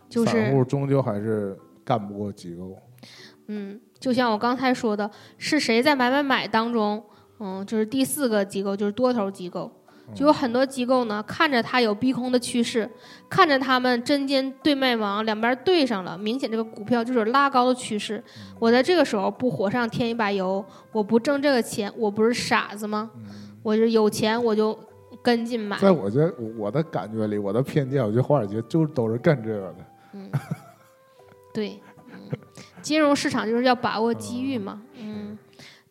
[0.07, 2.77] 就是散户终究还是干不过机构。
[3.47, 7.03] 嗯，就像我刚才说的，是谁在买买买当中，
[7.39, 9.69] 嗯，就是第四个机构，就是多头机构，
[10.13, 12.89] 就有很多机构呢，看着它有逼空的趋势，
[13.29, 18.23] 看着他们针尖对麦芒，两边对上了，明显这个股票就是拉高的趋势。
[18.57, 23.09] 我在这个时候不火上添一把油，我不挣这个钱，我不是傻子吗？
[23.61, 24.77] 我是有钱我就
[25.21, 25.77] 跟进买。
[25.77, 29.75] 在我这我的感觉里，我的偏见，我觉得华尔街就都是干这个的。
[30.13, 30.31] 嗯
[31.53, 31.79] 对，
[32.11, 32.29] 嗯，
[32.81, 35.37] 金融市场就是要把握机遇嘛，嗯，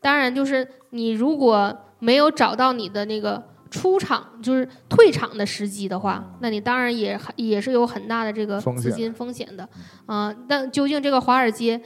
[0.00, 9.68] 当然就是你如果没有找到你的那个出场就是退场的时机的话，那你当然也很也是有很大的这个资金风险的，
[10.06, 11.80] 啊、但究竟这个华尔街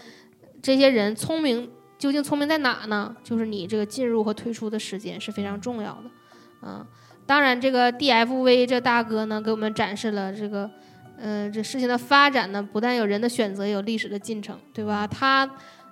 [0.61, 3.15] 这些人聪明究竟聪明在哪呢？
[3.23, 6.87] 就是你这个进入和退出的时间是非常重要的，啊、
[7.27, 10.71] 当然这个 DFV 这大哥呢给我们展示了这个。
[11.25, 15.07] 嗯，这事情的发展呢，不但有人的选择，也有历史的进程，对吧？
[15.07, 15.49] 他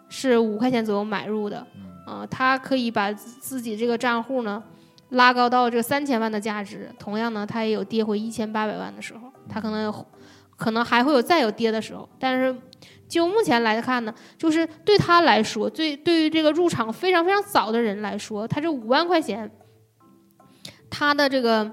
[0.09, 1.64] 是五块钱左右买入的，
[2.05, 4.61] 啊、他可以把自自己这个账户呢
[5.11, 9.92] 拉高到这三千万的价值，同样呢，他也有跌回一千八百万的时候，他可能，
[10.56, 12.56] 可能还会有再有跌的时候，但是
[13.08, 19.50] 就目前来看呢，就是对他来说，对对于这个入场非常非常早的人来说，他这五万块钱，
[20.88, 21.70] 他的这个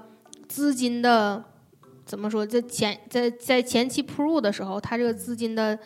[0.48, 1.44] 资金的。
[2.08, 2.46] 怎么说？
[2.46, 5.78] 在前在在前期铺入的时候，它这个资金的，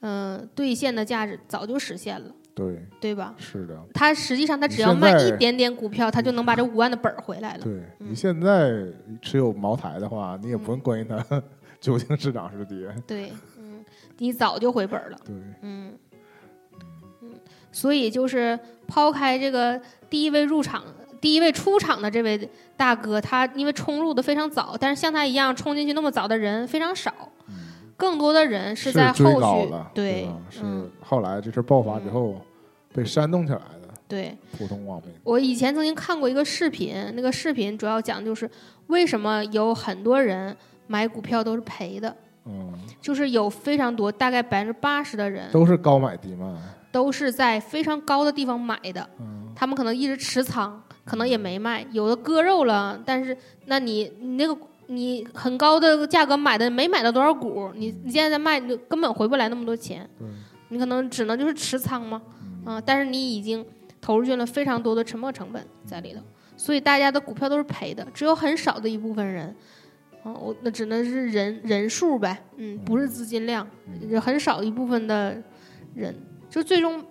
[0.00, 3.32] 嗯、兑现的价值早就实现了，对，对吧？
[3.38, 7.62] 是的，他实际上他只要卖一点点股票，他就能把这五万的本儿回来了。
[7.62, 8.84] 对你现在
[9.22, 11.42] 持有茅台的话，你也不用关心它
[11.80, 12.92] 究竟是涨是跌。
[13.06, 13.84] 对，嗯，
[14.16, 15.96] 你早就回本儿了，对，嗯。
[17.22, 17.30] 嗯，
[17.70, 19.80] 所以就是抛开这个
[20.10, 20.82] 第一位入场、
[21.20, 27.12] 第一位出场的这位大哥，他因为冲入的非常早，但是像他一样冲进去那么早的人非常少，
[27.96, 30.28] 更多的人是在后续，对？
[30.50, 30.90] 是嗯。
[31.00, 32.40] 后来这事儿爆发之后
[32.98, 34.36] 被煽动起来的对。
[34.56, 35.14] 普通网民。
[35.22, 38.50] 我以前曾经看过一个视频，那个视频主要讲就是
[38.88, 46.46] 为什么有很多人买股票都是赔的，嗯，就是有非常多，大概百分之八十的人都是高买低卖。
[46.90, 53.36] 都是在非常高的地方买的，嗯，他们可能一直持仓，可能也没卖，有的割肉了，但是
[53.66, 60.26] 那你你那个你很高的价格买的没买到多少股，你你现在在卖，你根本回不来那么多钱，对，
[60.70, 62.22] 你可能只能就是持仓嘛，
[62.68, 63.64] 啊、但是你已经
[63.98, 66.20] 投入进了非常多的沉没成本在里头，
[66.54, 69.46] 所以大家的股票都是赔的，只有很少的一部分人，
[70.22, 73.66] 啊，我那只能是人人数呗，嗯，不是资金量，
[74.10, 75.42] 有很少一部分的
[75.94, 76.14] 人，
[76.50, 77.02] 就最终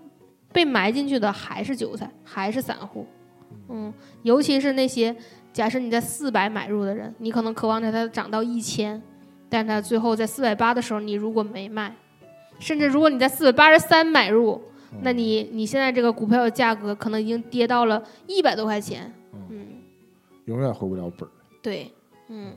[0.54, 3.08] 被埋进去的还是韭菜，还是散户，
[3.70, 3.92] 嗯，
[4.22, 5.16] 尤其是那些
[5.52, 9.02] 假设你在四百买入的人，你可能渴望着它涨到一千，
[9.50, 11.96] 但它最后在四百八的时候，你如果没卖，
[12.60, 14.62] 甚至如果你在四百八十三买入。
[15.02, 19.14] 那你你现在这个股票的价格可能已经跌到了一百多块钱，
[19.50, 19.68] 嗯，
[20.46, 21.32] 永远回不了本儿。
[21.62, 21.92] 对，
[22.30, 22.54] 嗯，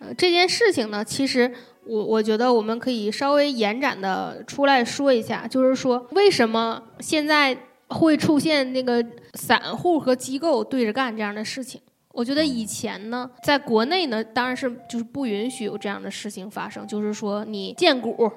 [0.00, 1.52] 呃，这件事情呢，其实
[1.84, 7.56] 我我觉得我们可以稍微延展的出来说一下，就是说为什么现在
[7.88, 9.04] 会出现那个
[9.34, 11.80] 散户和机构对着干这样的事情？
[12.12, 18.30] 我觉得以前呢，在国内呢，当然是就是不允许有这样的事情发生，就是说你荐股。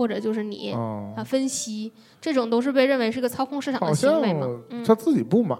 [0.00, 1.92] 或者就是你啊，分析
[2.22, 4.48] 这种都是被认为是个操控市场的行为嘛？
[4.82, 5.54] 他自己不买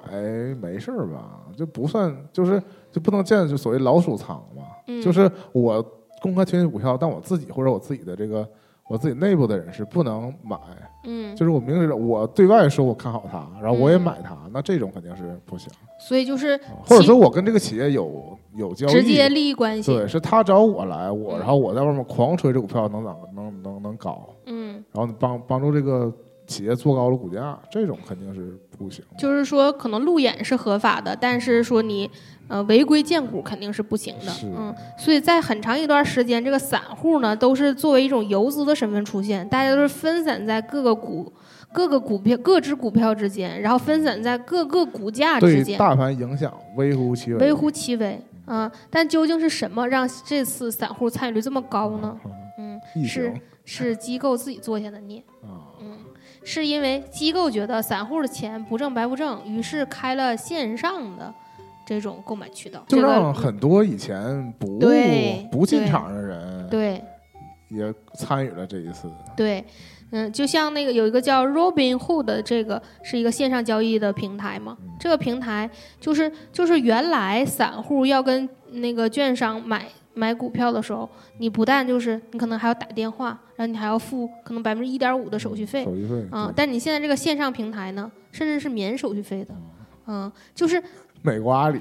[0.62, 1.42] 没事儿吧？
[1.54, 4.62] 就不算，就是就不能建就所谓老鼠仓嘛？
[5.02, 5.82] 就是我
[6.22, 8.48] 公开推荐股票，但我自己或者我自己的这个
[8.88, 10.56] 我自己内部的人是不能买。
[11.04, 15.70] 嗯，就是我明知道我对外说我看好它，然后我也买它，那这种肯定是不行。
[16.00, 19.94] 所以就是，或者说我跟这个企业有有交易，直接利益关系。
[19.94, 24.30] 对，是他找我来，我然后我在外面狂吹这股票能涨，能能能搞。
[24.46, 26.12] 嗯，然后帮帮助这个
[26.46, 29.04] 企业做高了股价，这种肯定是不行。
[29.18, 32.10] 就是说，可能路演是合法的，但是说你。
[32.50, 41.32] 呃，违规荐股肯定是不行的，嗯，所以在很长一段时间，这个散户呢都是作为一种游资的身份出现，大家都是分散在各个股、
[41.72, 48.70] 各个股票、各只股票之间，然后分散在各个股价之间，大盘影响微乎其微，微乎其微啊！
[48.90, 52.18] 但究竟是什么让这次散户参与率这么高呢？
[52.58, 53.32] 嗯，是
[53.64, 55.22] 是机构自己做下的孽
[55.80, 55.98] 嗯，
[56.42, 61.32] 是因为机构觉得散户的钱不挣白不挣，于是开了线上的。
[61.86, 64.78] 这种购买渠道，就让很多以前不
[65.50, 67.02] 不进场的人，对，
[67.68, 69.10] 也参与了这一次。
[69.36, 69.64] 对，
[70.10, 74.76] 嗯，就像那个有一个叫 Robinhood 的，这个是一个线上交易的平台嘛。
[74.98, 75.68] 这个平台
[76.00, 81.08] 就是就是原来散户要跟那个券商买买股票的时候，
[81.38, 86.52] 你不但就是你可能还要打电话，然后你还要付可能百分之一点五的手续费，手续费啊。
[86.54, 89.54] 但你现在这个线上平台呢，甚至是免手续费的，
[90.06, 90.82] 嗯，就是。
[91.22, 91.78] 美国阿里，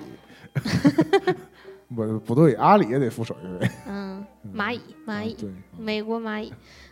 [1.96, 3.72] 不不对，阿里也得付手续费。
[3.88, 4.22] 嗯，
[4.54, 5.34] 蚂蚁，蚂蚁，
[5.78, 6.52] 美国蚂蚁，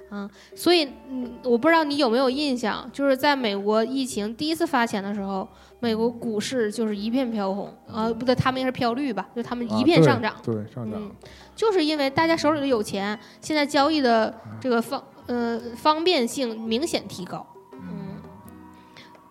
[0.09, 5.47] 嗯，所以，嗯，我不知道你有没有印象，就是在美国疫情第一次发钱的时候，
[5.79, 11.11] 美国股市就是一片飘红，呃，不对，他们应该是飘绿吧，就他们一片上涨，对，上涨，
[11.55, 18.21] 就是因为大家手里头有钱，现在交易的这个方，呃，方便性明显提高，嗯，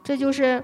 [0.05, 0.63] 这就是。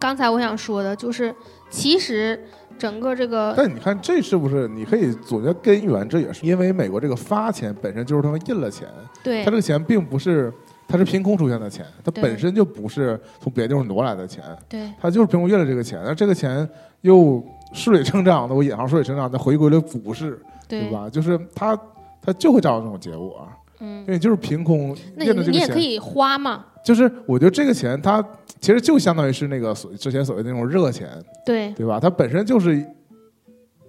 [0.00, 1.34] 刚才我想说的就是，
[1.70, 2.48] 其实
[2.78, 6.08] 整个这个，但你看这是不是你可以总结根源？
[6.08, 8.86] 这也是因为美国这个发钱本身就是他们印了钱，
[9.22, 10.52] 对，他这个钱并不是
[10.86, 16.66] 它是凭空出现的钱，它本身就不是从别的地方挪来的钱，对，它就是凭空印了这个钱，那这个钱
[17.02, 21.10] 又顺理成章的，我引行顺理成章的回归了股市，对吧？
[21.10, 21.78] 就是它
[22.22, 23.46] 它就会造成这种结果，
[23.80, 26.66] 嗯，因为就是凭空印的这个钱，你也可以花嘛。
[26.84, 28.24] 就是我觉得这个钱，它
[28.60, 31.08] 其实就相当于是那个所之前所谓的那种热钱，
[31.44, 32.00] 对对吧？
[32.00, 32.84] 它本身就是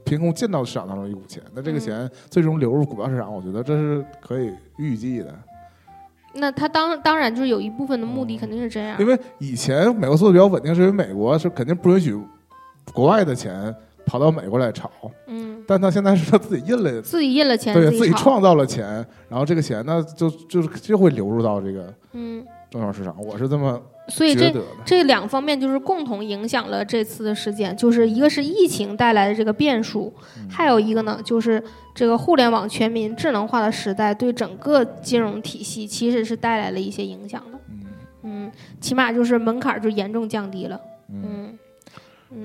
[0.04, 5.34] 凭空进到市场当中一股钱，那这个钱最终流入股票市场，我觉得这是可以预计的。
[6.34, 12.16] 那它当当然就是有一部分的目的肯定是这样，因为以前美国做的比较稳定，是因为美国是肯定不允许
[12.94, 13.74] 国外的钱
[14.10, 14.90] 跑到美国来炒，
[15.28, 22.44] 嗯，但他现在是他自己印了，自己印了钱，对自己创造了钱，然后这个钱呢就就是就会流入到这个，嗯。
[22.72, 24.54] 中小市场，我是这么所以这
[24.86, 30.14] 这两方面就是共同影响了这次的事件，就是一个是疫情带来的这个变数，
[30.48, 31.64] 还有一个呢就是
[31.96, 37.60] 这个互联网全民智能化的时代对整个金融体系其实是带来了一些影响的。
[38.22, 40.80] 嗯，起码就是门槛就严重降低了。
[41.12, 41.58] 嗯。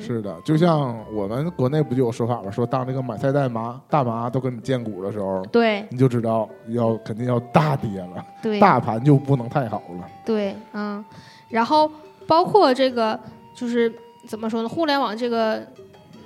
[0.00, 2.50] 是的，就像我们国内不就有说法吗？
[2.50, 10.08] 说当这个买菜大妈大妈都跟你荐股的时候，对，你就知道要肯定要大跌了，对，大盘就不能太好了。
[10.24, 11.04] 对，嗯，
[11.50, 11.90] 然后
[12.26, 13.20] 包括这个
[13.54, 13.92] 就是
[14.26, 14.68] 怎么说呢？
[14.68, 15.62] 互联网这个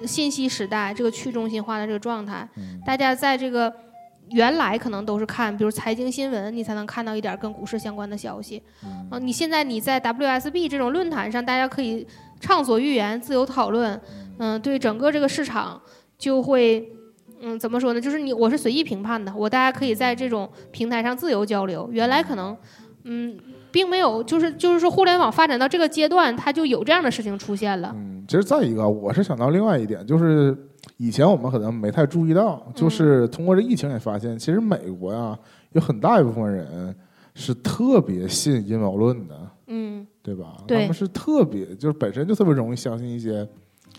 [0.05, 2.49] 信息时代，这个去中心化的这个状态，
[2.87, 3.73] 大家在这个
[4.31, 8.63] 原来可能都是看，比如财经新闻，你才能看到一点跟股市相关的消息。
[9.11, 12.07] 啊，你现在你在 WSB 这种论坛上，大家可以。
[12.41, 14.01] 畅所欲言，自由讨论，
[14.39, 15.81] 嗯，对整个这个市场
[16.17, 16.93] 就会，
[17.41, 18.01] 嗯，怎么说呢？
[18.01, 21.89] 就是你我是随意评判的，我大家可以在这种平台上自由交流。
[21.93, 22.57] 原来可能，
[23.05, 23.37] 嗯，
[23.71, 27.93] 并没有，就是就是说，互联网发展到这个阶段，它就有这样的事情出现了。
[27.97, 30.57] 嗯，其实再一个，我是想到另外一点，就是
[30.97, 35.39] 以前我们可能没太注意到，就是通过这疫情也发现，其实美国呀，
[35.73, 36.95] 有很大一部分人
[37.35, 39.35] 是特别信阴谋论的。
[39.69, 40.57] 嗯，对吧？
[40.67, 40.81] 对。
[40.81, 43.49] 他们是特别，就是本身就特别容易相信一些，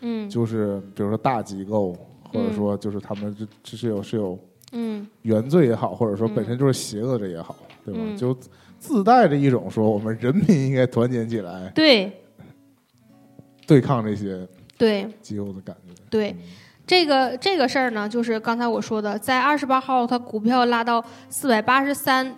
[0.02, 0.30] 嗯。
[0.30, 1.96] 就是比如说大机构，
[2.32, 4.38] 或者说就是他们这这是有是有
[4.72, 5.08] 嗯。
[5.24, 7.56] 原罪也好，或者说本身就是邪恶的也好，
[7.86, 8.00] 对吧？
[8.04, 8.16] 嗯。
[8.18, 8.38] 就
[8.78, 12.12] 自带着一种说我们人民应该团结起来对。
[13.68, 14.48] 对抗这些
[14.78, 15.08] 对。
[15.22, 15.94] 机构的感觉。
[16.10, 16.36] 对，
[16.88, 22.36] 这个这个事儿呢，就是刚才我说的，在二十八号它股票拉到四百八十三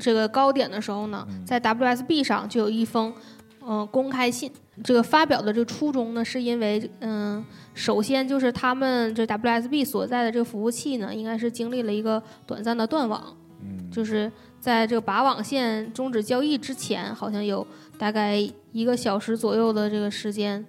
[0.00, 3.12] 这个高点的时候呢，在 WSB 上就有一封
[3.60, 4.50] 嗯、呃公开信。
[4.82, 17.66] 这个发表的这个初衷呢，是因为嗯、首先就是他们这 WSB 所在的这个服务器呢，应该是经历了一个短暂的断网，嗯，就是在这个拔网线终止交易之前，好像有
[17.98, 18.36] 大概
[18.72, 20.64] 一个小时左右的这个时间，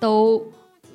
[0.00, 0.44] 都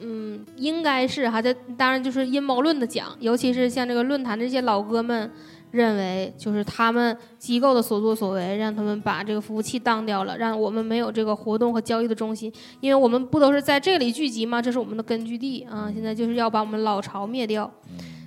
[0.01, 5.31] 嗯，应该是还在当然就是阴谋论的讲，尤其是像这个论坛这些老哥们
[5.71, 14.61] 认为，就是他们机构的所作所为，让他们把这个服务器当掉了，让我们没有这个活动和交易的中心，因为我们不都是在这里聚集吗？
[14.61, 17.71] 这是我们的根据地啊，现在就是要把我们老巢灭掉。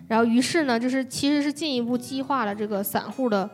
[0.09, 3.49] 然后，于是呢，就是其实是进一步激化了这个散户的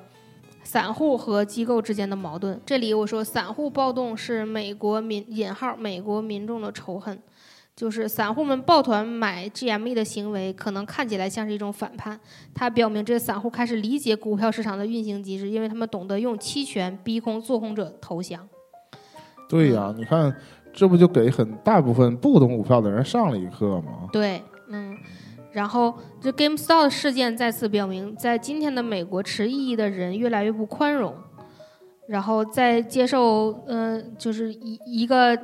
[0.65, 2.61] 散户和机构之间的矛盾。
[2.67, 7.17] 这里我说，散户暴动是美国民引号美国民众的仇恨，
[7.79, 12.19] 就是散户们抱团买 GME 的行为，可能看起来像是一种反叛。
[12.53, 18.49] 它表明这些散户开始理解股票市场的运行机制，因为他们懂得用期权逼空做空者投降。
[19.49, 20.35] 对呀，你看，
[20.73, 24.09] 这不就给很大部分不懂股票的人上了一课吗？
[24.13, 24.99] 对，嗯，
[25.53, 31.15] 然后这 GameStop 的事件再次表明，在今天的美国，持异议的人越来越不宽容。
[32.09, 35.39] 然后在接受，呃，就是一一个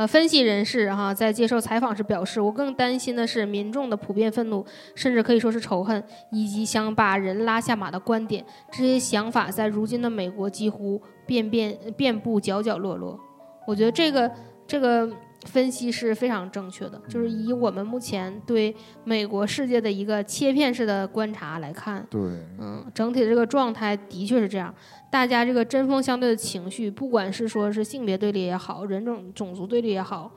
[0.00, 8.42] 呃分析人士哈，在接受采访时表示，我更担心的是民众的普遍愤怒，甚至可以说是仇恨，以及想把人拉下马的观点。
[8.72, 13.20] 这些想法在如今的美国几乎遍遍遍布角角落落。
[13.66, 14.30] 我觉得这个
[14.66, 15.06] 这个
[15.44, 18.74] 分析是非常正确的，就是以我们目前对
[19.04, 22.22] 美国世界的一个切片式的观察来看，对，
[22.58, 24.74] 嗯，整体的这个状态的确是这样。
[25.10, 30.30] 大家这个针锋相对的情绪，不管是说是性别对立也好，人种种族对立也好，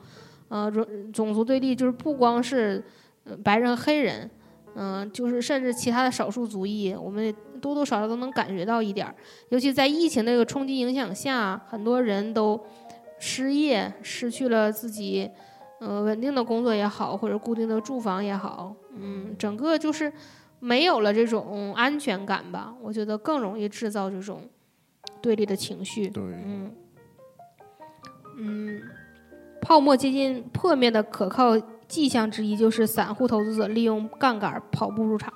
[0.48, 2.82] 呃，种种族对立就是不光是
[3.44, 4.28] 白人黑人，
[4.74, 9.14] 嗯、就是甚至其他的少数族裔，我们多多少少都能感觉到一点儿。
[9.50, 12.60] 尤其在疫情那个冲击影响下，很多人都
[13.20, 15.30] 失业，失去了自己
[15.80, 20.12] 呃稳定的工作也好，或者固定的住房也好，嗯，整个就是
[20.58, 22.74] 没有了这种安全感吧。
[22.82, 24.42] 我觉得更容易制造这种
[25.24, 26.08] 对立的情绪。
[26.08, 26.70] 对，嗯
[28.36, 28.82] 嗯，
[29.62, 31.58] 泡沫接近破灭的可靠
[31.88, 35.32] 迹象之一就是散户投资者利用杠杆跑步入场。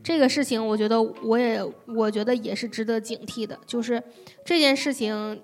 [0.00, 3.58] 这个事情，我觉得我也我觉得也是值得警惕的。
[3.66, 4.00] 就是
[4.44, 5.42] 这件事情，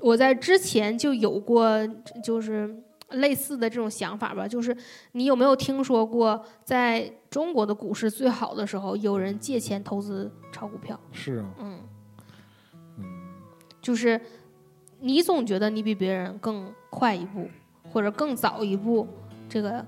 [0.00, 1.84] 我在之前就有过，
[2.22, 2.72] 就是
[3.10, 4.46] 类似的这种想法吧。
[4.46, 4.76] 就是
[5.12, 11.00] 你有没有听说过，在中国的股市最好的时候，有人借钱投资炒股票？
[11.10, 11.80] 是啊，嗯，嗯，
[13.84, 14.18] 就是
[15.00, 17.46] 你总觉得你比别人更快一步，
[17.92, 19.06] 或者更早一步，
[19.46, 19.84] 这个，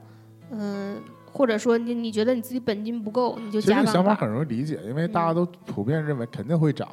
[0.50, 1.00] 嗯、
[1.32, 3.80] 或者说你你觉得你自己本金不够，你就其实这。
[3.80, 6.86] 个想法很容易理解，因为大家都普遍认为肯定会涨，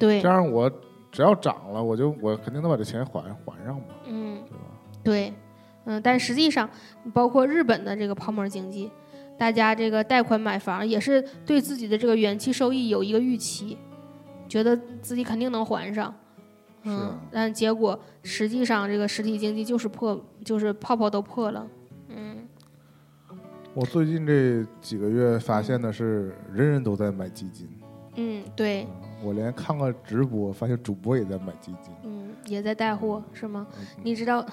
[0.00, 0.68] 对这，样我
[1.12, 4.64] 只要涨了，我就我肯定能把这钱还还上嘛，嗯，对吧？
[5.04, 5.32] 对，
[5.84, 6.68] 嗯，但实际上，
[7.14, 8.90] 包括日本的这个泡沫经济，
[9.38, 13.78] 大家这个贷款买房也是对自己的这个远期收益有一个预期，
[14.48, 16.12] 觉得自己肯定能还上。
[16.82, 21.66] 嗯是啊，但结果实际上这个实体经济就是破，就是泡泡都破了。
[22.08, 22.46] 嗯，
[23.74, 27.68] 我最近这几个月发现的是，人人都在买基金。
[28.16, 28.86] 嗯，对，
[29.22, 33.66] 我连看个直播，发现主播也在买基金，嗯，也在带货是吗？
[33.78, 34.44] 嗯你知道，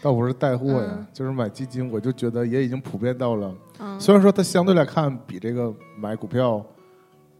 [0.00, 3.54] 倒不是带货呀，嗯就是买基金，我就觉得也已经普遍到了。
[3.80, 6.64] 嗯虽然说它相对来看比这个买股票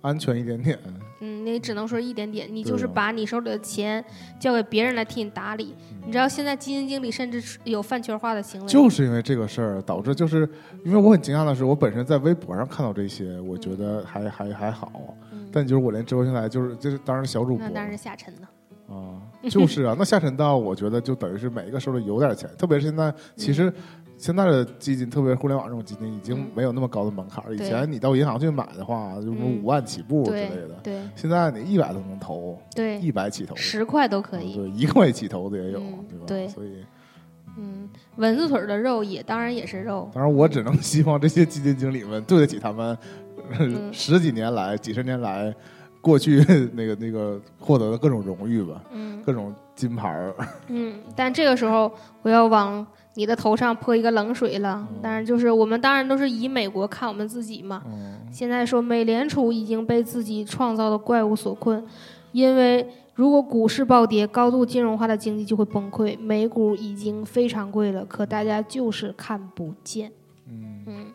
[0.04, 0.78] 安全一点点，
[1.20, 4.04] 嗯，你只能说一点点，你就是把你手里的钱
[4.38, 5.74] 交给别人来替你打理。
[6.04, 10.46] 你知道现在基金经理甚至有饭圈化的行为，就是因为这个事儿导致，就是
[10.84, 15.48] 因为我很惊讶的是，我本身在微博上看到这些，我觉得还还还好，嗯。
[15.50, 18.50] 但就是我连直播平台就是就是当然小主播那当然是下沉了。
[18.86, 19.16] 啊，
[19.48, 23.72] 就是啊，那下沉到我觉得就等于是每一个手里有点钱，特别是现在，其实
[24.24, 27.54] 现在的基金，特别是互联网这种基金，已经没有那么高的门槛了。
[27.54, 30.80] 以前你到银行去买的话，就是五万起步之类的。
[30.82, 36.24] 对，现在你一百都能投，对，一百起投，十块都可以，对，一块起投的也有，对吧？
[36.26, 36.82] 对，所以，
[37.58, 40.10] 嗯，蚊子腿的肉也当然也是肉。
[40.14, 42.96] 当然，我只能希望这些基金经理们对得起他们
[43.92, 45.54] 十几年来、几十年来。
[46.00, 46.44] 过去
[46.74, 50.34] 那个那个获得的各种荣誉吧，嗯，各种金牌儿，
[50.68, 54.86] 嗯，但这个时候我要往你的头上泼一个冷水了。
[55.02, 57.82] 但是就是我们当然都是以美国看我们自己嘛。
[58.32, 61.84] 现在说美联储已经被自己创造的怪物所困，
[62.32, 66.18] 因为如果股市暴跌，高度金融化的经济就会崩溃。
[66.18, 70.10] 美股已经非常贵了，可大家就是看不见。
[70.48, 71.06] 嗯嗯。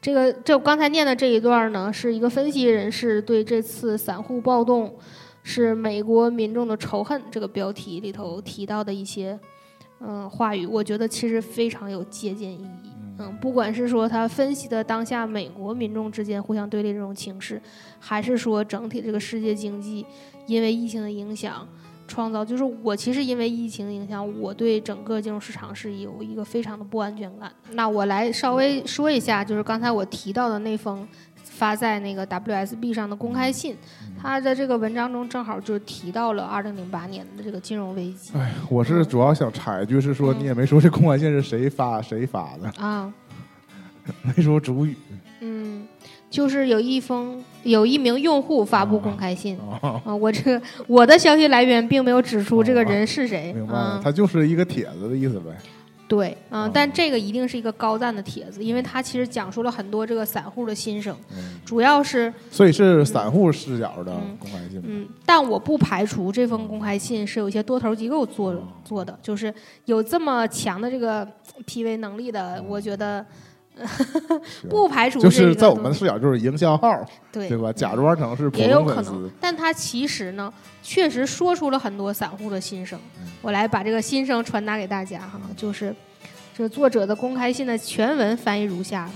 [0.00, 4.94] 这个，这我刚才念的这一段呢，是一个分析人士对这次散户暴动
[5.42, 9.38] 是美国民众的仇恨这个标题里头提到的一些
[10.06, 12.90] 嗯话语，我觉得其实非常有借鉴意义。
[13.18, 17.62] 嗯，不管是说他分析的当下美国民众之间互相对立这种情势，
[18.00, 20.04] 还是说整体这个世界经济
[20.46, 21.66] 因为疫情的影响。
[22.06, 27.50] 创造就是我其实因为疫情影响，我对整个金融市场是有一个非常的不安全感。
[27.70, 31.08] 那我来稍微说一下，就是刚才我提到的那封
[31.56, 33.76] 发在那个 WSB 上的公开信，
[34.20, 38.32] 他的这个文章中正好就提到了2008年的这个金融危机。
[38.36, 43.12] 哎，我是主要想插一句，是说你也没说这公开信是谁发谁发的啊，
[44.22, 44.96] 没说主语。
[45.40, 45.86] 嗯。
[46.30, 55.56] 就是有一封有一名用户发布公开信啊，我这我的消息来源并没有指出这个人是谁，明白了，他就是一个帖子的意思呗。
[56.06, 61.16] 对，嗯，但这个一定是一个高赞的帖子，因为它其实讲述了很多这个散户的心声，
[61.64, 64.82] 主要是所以是散户视角的公开信。
[64.84, 69.52] 嗯，但我不排除这封公开信是有一些多头机构做做的，就是
[69.86, 71.26] 有这么强的这个
[71.66, 73.24] PV 能力的，我觉得。
[74.70, 77.72] 不排除就是在我们的视角，就是营销号，对对吧？
[77.72, 80.52] 假装成是也有可能，但他其实呢，
[80.82, 82.98] 确实说出了很多散户的心声。
[83.42, 85.94] 我来把这个心声传达给大家哈，就是
[86.56, 89.10] 这作者的公开信的全文翻译如下：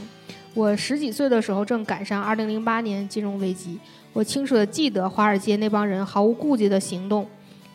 [0.54, 3.78] 我十几岁的时候正赶上二零零八年金融危机，
[4.12, 7.24] 我清楚的记得华尔街那帮人毫无顾忌的行动，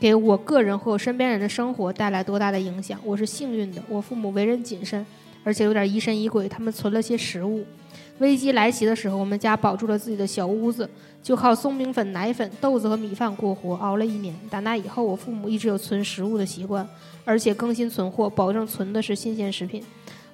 [0.01, 2.99] 给我个人和我身边人的生活带来多大的影响。
[3.05, 5.05] 我是幸运的，我父母为人谨慎。
[5.43, 7.65] 而且有点疑神疑鬼，他们存了些食物。
[8.19, 10.87] 危机来袭的时候，我们家保住了自己的小屋子，
[11.21, 14.33] 就靠松饼粉、奶粉、豆子和米饭过活，熬了一年。
[14.49, 16.87] 打那以后，我父母一直有存食物的习惯，
[17.25, 19.83] 而且更新存货，保证存的是新鲜食品。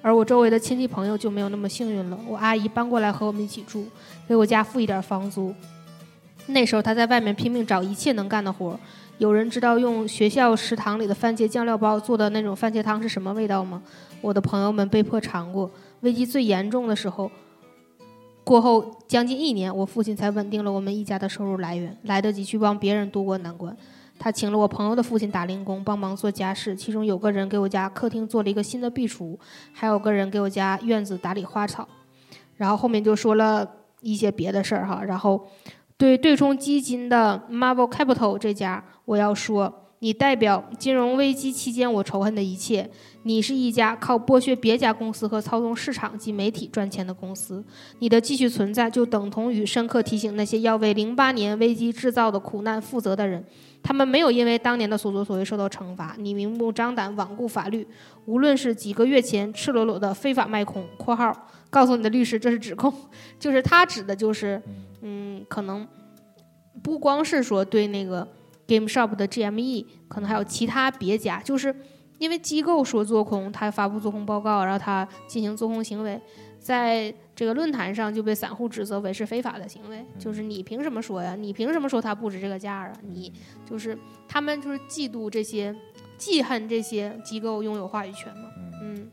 [0.02, 2.18] 而我周围的亲戚朋友就没有那么幸运了。
[2.26, 3.86] 我阿姨搬过来和我们一起住，
[4.28, 5.54] 给我家付一点房租。
[6.46, 8.78] 那时候她在外面拼命找一切能干的活。
[9.18, 13.82] 有人知道用学校食堂里的番茄酱料包做的那种番茄汤是什么味道吗？
[14.20, 15.70] 我的朋友们被迫尝过。
[16.00, 17.30] 危机最严重的时候，
[18.42, 23.76] 过后将近一年，我父亲才稳定了我们一家的收入来源，来得及去帮别人渡过难关。
[24.18, 29.38] 他请了我朋友的父亲打零工，帮忙做家事，其中有个人给我家客厅做了一个新的壁橱，
[29.72, 31.86] 还有个人给我家院子打理花草。
[32.56, 33.66] 然后后面就说了
[34.00, 35.02] 一些别的事儿哈。
[35.04, 35.46] 然后
[35.96, 39.86] 对对冲基金的 Marvel Capital 这家，我要说。
[40.00, 42.90] 你代表金融危机期间我仇恨的一切。
[43.24, 47.62] 你是一家靠剥削别家公司和操纵市场及媒体赚钱的公司。
[47.98, 53.44] 你的继续存在就等同于深刻提醒那些要为零八年危机制造的苦难负责的人，
[53.82, 56.16] 他们没有因为当年的所作所为受到惩罚。
[56.18, 57.86] 你明目张胆罔顾法律，
[58.24, 61.30] 无论是几个月前赤裸裸的非法卖空（括号
[61.68, 62.90] 告诉你的律师这是指控），
[63.38, 64.62] 就是他指的就是，
[65.02, 65.86] 嗯，可能
[66.82, 68.26] 不光是说对那个。
[68.70, 71.74] GameStop 的 GME 可能还有其他别家，就是
[72.18, 76.20] 因为机构说做空，他发布做空报告，然后他进行做空行为，
[76.60, 80.06] 在这个论坛上就被散户指责为是非法的行为。
[80.18, 81.34] 就是你凭什么说呀？
[81.34, 82.92] 你凭什么说它不值这个价啊？
[83.02, 83.32] 你
[83.68, 83.98] 就是
[84.28, 85.74] 他们就是嫉妒这些，
[86.16, 88.50] 记恨这些机构拥有话语权嘛？
[88.80, 89.10] 嗯。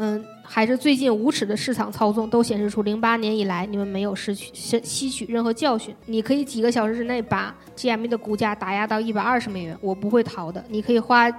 [0.00, 5.94] 嗯，还是最近无耻的市场操纵，都显示出零八年以来你们没有失去吸吸取任何教训。
[6.06, 10.64] 你可以几个小时之内把 GME 的股价打压到一百二十美元，我不会逃的。
[10.70, 11.30] 你可以花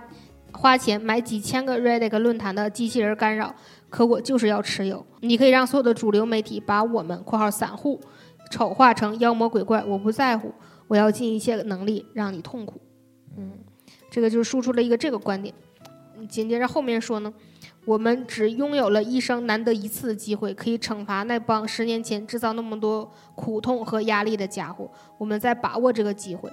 [0.51, 3.53] 花钱买几千个 Reddit 论坛的机器人干扰，
[3.89, 5.03] 可我就是要持有。
[5.21, 7.99] 你可以让所有的主流媒体把我们（括号散户）
[8.51, 10.53] 丑化成妖魔鬼怪，我不在乎。
[10.87, 12.79] 我要尽一切能力让你痛苦。
[13.35, 13.53] 嗯，
[14.09, 15.53] 这个就是输出了一个这个观点。
[16.27, 17.33] 紧接着后面说呢？
[17.85, 24.89] 我们只拥有了一生难得一次的机会，可以惩罚那帮十年前制造那么多苦痛和压力的家伙。
[25.17, 26.51] 我们在把握这个机会。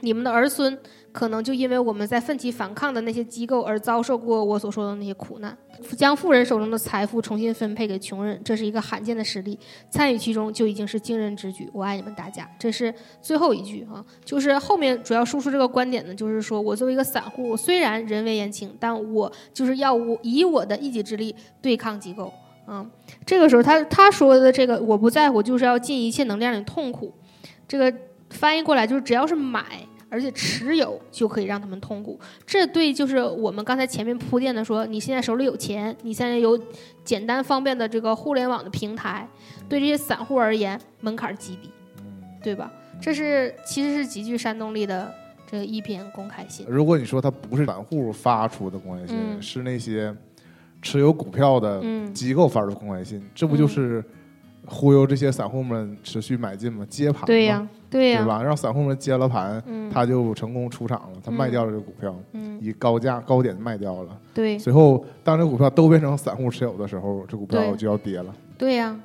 [0.00, 0.78] 你们的儿孙
[1.14, 5.56] 可能就因为我们在奋起反抗的那些机构而遭受过我所说的那些苦难。
[5.96, 9.56] 将富人手中的财富重新分配给穷人，这是一个罕见的实例，
[9.88, 11.70] 参与其中就已经是惊人之举。
[11.72, 12.50] 我爱你们大家。
[12.58, 12.92] 这是
[13.22, 22.32] 最后一句啊，就是后面主要输出这个观点呢，就是说我作为一个散户，虽然人微言轻，但我就是要我以我的一己之力对抗机构。
[22.66, 22.90] 嗯，
[23.24, 27.14] 这个时候他他说的这个我不在乎，就是要尽一切能量让你痛苦。
[27.68, 27.92] 这个
[28.30, 29.64] 翻译过来就是只要是买。
[30.14, 36.56] 而且持有就可以让他们通股，这对就是我们刚才前面铺垫的说，你现在手里有钱，你现在有
[37.04, 39.28] 简单方便的这个互联网的平台，
[39.68, 41.68] 对这些散户而言门槛极低，
[42.40, 42.70] 对吧？
[43.00, 45.12] 这是其实是极具煽动力的
[45.50, 46.64] 这一篇公开信。
[46.68, 50.14] 如果你说它不是散户发出的公开信，是那些
[50.80, 54.04] 持有股票的机构发出的公开信，这不就是？
[54.66, 58.42] 忽悠这些散户们持续买进嘛，接盘对呀，对呀，对吧？
[58.42, 59.62] 让散户们接了盘，
[59.92, 62.16] 他就成功出场了，他卖掉了这个股票，
[62.60, 64.18] 以高价高点卖掉了。
[64.32, 68.34] 对，随后当这股票都变成散户持有的时候，这股票就要跌了。
[68.56, 68.98] 对呀，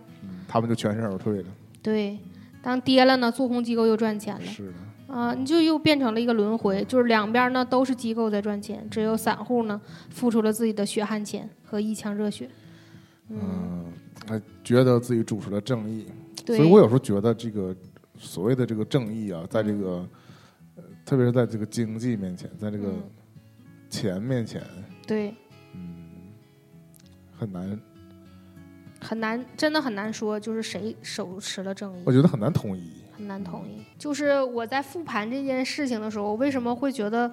[0.47, 1.47] 他们就全身而退了。
[1.81, 2.17] 对，
[2.61, 4.45] 当跌了呢，做空机构又赚钱了。
[4.45, 9.79] 是的，啊，你就又变成了一个轮回，就是两边呢都是机构在赚钱，只有散户呢
[10.09, 12.49] 付出了自己的血汗钱和一腔热血。
[13.29, 13.85] 嗯。
[14.29, 16.05] 他觉得自己主持了正义，
[16.45, 17.75] 所以我有时候觉得这个
[18.15, 20.07] 所谓的这个正义啊，在这个，
[21.03, 22.93] 特别是在这个经济面前，在这个
[23.89, 24.61] 钱面前，
[25.07, 25.33] 对，
[25.73, 26.05] 嗯，
[27.35, 27.79] 很难，
[29.01, 33.81] 很难，真的很难说，就是谁手持了正义，我觉得很难统一，很难统一。
[33.97, 37.31] 就是我在复盘这件事情的时候，为什么会觉得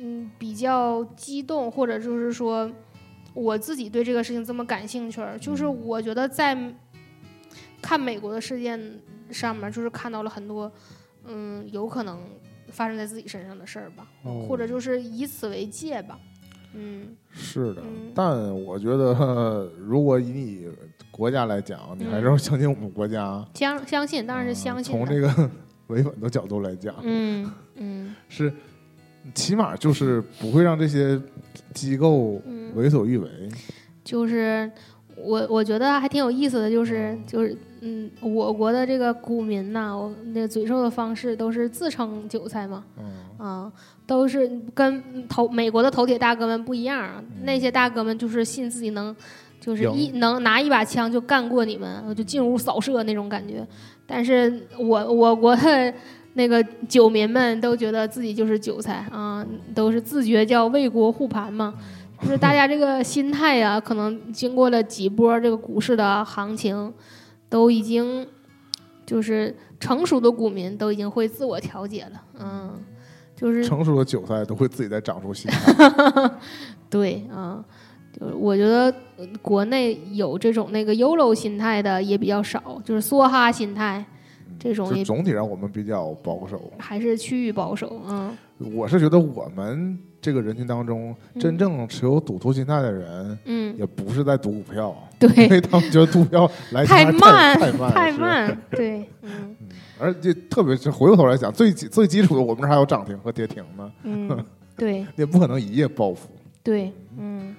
[0.00, 2.72] 嗯比较激动，或者就是说。
[3.34, 6.56] 我自己对这个事情这么感兴趣，就是我觉得在
[7.82, 8.80] 看美国的事件
[9.30, 10.70] 上面，就是看到了很多，
[11.26, 12.20] 嗯，有可能
[12.68, 14.06] 发生在自己身上的事儿吧，
[14.48, 16.18] 或者就是以此为戒吧，
[16.72, 17.82] 嗯，是的，
[18.14, 20.68] 但我觉得 如果以你
[21.10, 24.92] 国家来讲，你还是要相信我们国家，相相信当然是相信。
[24.92, 25.50] 从这个。
[25.88, 28.50] 维稳的角度来讲，嗯嗯， 是
[29.32, 31.20] 起码就是不会让这些。
[31.74, 32.40] 机构
[32.76, 33.28] 为所欲为，
[34.04, 34.70] 就是
[35.16, 42.84] 我我觉得还挺有意思的，就是就是嗯，我国的这个股民呐，我那嘴臭的方式都是自称韭菜嘛，
[43.38, 43.72] 啊，
[44.06, 49.14] 都是跟头美国的头铁大哥们不一样，那些大哥们就是信自己能，
[49.58, 53.66] 就是一能拿一把枪就干过你们，就进屋扫射那种感觉，
[54.06, 55.92] 但是我我国的。
[56.34, 61.74] 那个九民们都觉得自己就是韭菜啊，都是自觉叫为国护盘嘛。
[62.20, 66.92] 就是大家这个心态呀，可能经过了几波这个股市的行情，
[67.48, 68.26] 都已经
[69.04, 72.22] 就是成熟的股民都已经会自我调节了。
[72.40, 72.72] 嗯，
[73.36, 75.50] 就是成熟的韭菜都会自己再长出心。
[76.88, 77.62] 对啊，
[78.18, 78.94] 就是我觉得
[79.42, 84.04] 国内有这种那个 YOLO 心态的也比较少，就是梭哈心态。
[84.58, 88.36] 这种总体上我们比较保守，还是区域保守嗯，
[88.74, 99.54] 我是觉得我们这个人群当中，真正持有赌徒心态的人，嗯，也不是在赌股票，对， 因为他们觉得赌票来太慢，太慢，太慢，对， 嗯，
[99.98, 104.44] 而且特别是回过头来讲，最最基础的，我们这还有涨停和跌停呢，嗯，
[104.76, 106.28] 对，也不可能一夜暴富，
[106.62, 107.54] 对，嗯，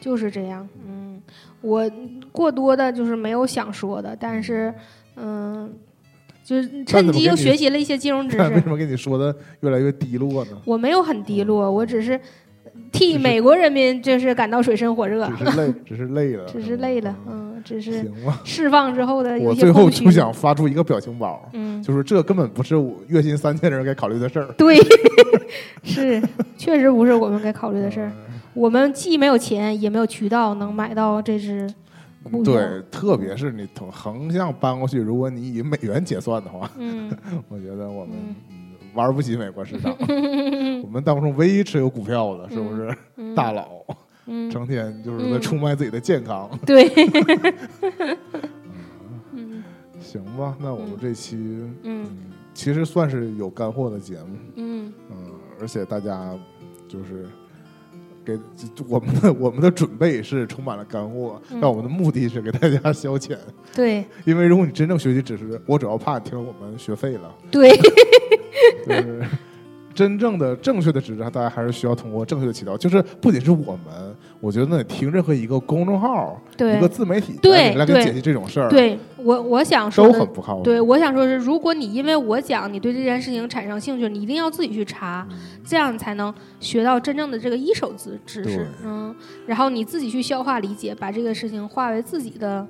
[0.00, 1.20] 就是这样，嗯，
[1.60, 1.90] 我
[2.32, 4.72] 过多的就是没有想说的，但是，
[5.16, 5.70] 嗯。
[6.46, 8.42] 就是趁机又学习了一些金融知识。
[8.54, 10.52] 为什么跟你说的越来越低落呢？
[10.64, 12.18] 我没有很低落，我只是
[12.92, 15.28] 替美国人民就是感到水深火热。
[15.36, 16.44] 只是累，只是累了。
[16.52, 18.08] 只是累了，嗯，只是。
[18.44, 22.76] 释放之后的我最后就想发出一个表情包，嗯，就是这根本不是
[23.08, 24.46] 月薪三千人该考虑的事儿。
[24.56, 24.76] 对，
[25.82, 26.22] 是，
[26.56, 28.12] 确实不是我们该考虑的事儿。
[28.54, 31.68] 我们既没有钱，也没有渠道能买到这只。
[32.44, 37.10] 对，特别是你从横向搬过去，如果你以美元结算的话，嗯，
[37.48, 38.16] 我觉得我们
[38.94, 39.94] 玩不起美国市场。
[40.82, 42.94] 我们当中唯一持有股票的，是不是
[43.34, 43.68] 大佬？
[44.26, 46.50] 嗯，成天就是在出卖自己的健康。
[46.66, 46.88] 对，
[49.32, 49.62] 嗯，
[50.00, 51.36] 行吧，那我们这期，
[51.82, 52.06] 嗯，
[52.52, 54.92] 其实算是有干货的节目，嗯。
[55.10, 55.16] 嗯，
[55.60, 56.36] 而且大家
[56.88, 57.26] 就是。
[58.26, 58.36] 给
[58.88, 63.38] 我们的我们的准备是充满了干货，但我们的目的是给大家消遣。
[63.72, 67.32] 对，因为如果你真正学习知识，我主要怕听了我们学废了。
[67.52, 67.70] 对，
[68.84, 69.22] 就是
[69.94, 80.62] 真正的正确的知识，大家还是需要通过正确的渠道，就是不仅是我们，我觉得你听任何一个公众号、对一个自媒体对对来给解析这种事儿，对我我想说的都很不靠谱。
[80.62, 85.26] 对，我想说是，如果你因为我讲，你对这件事情产生兴趣，你一定要自己去查，
[85.64, 88.68] 这样才能学到真正的这个一手知知识。
[88.84, 89.14] 嗯，
[89.46, 92.66] 然后你自己去消化理解，把这个事情化为自己的，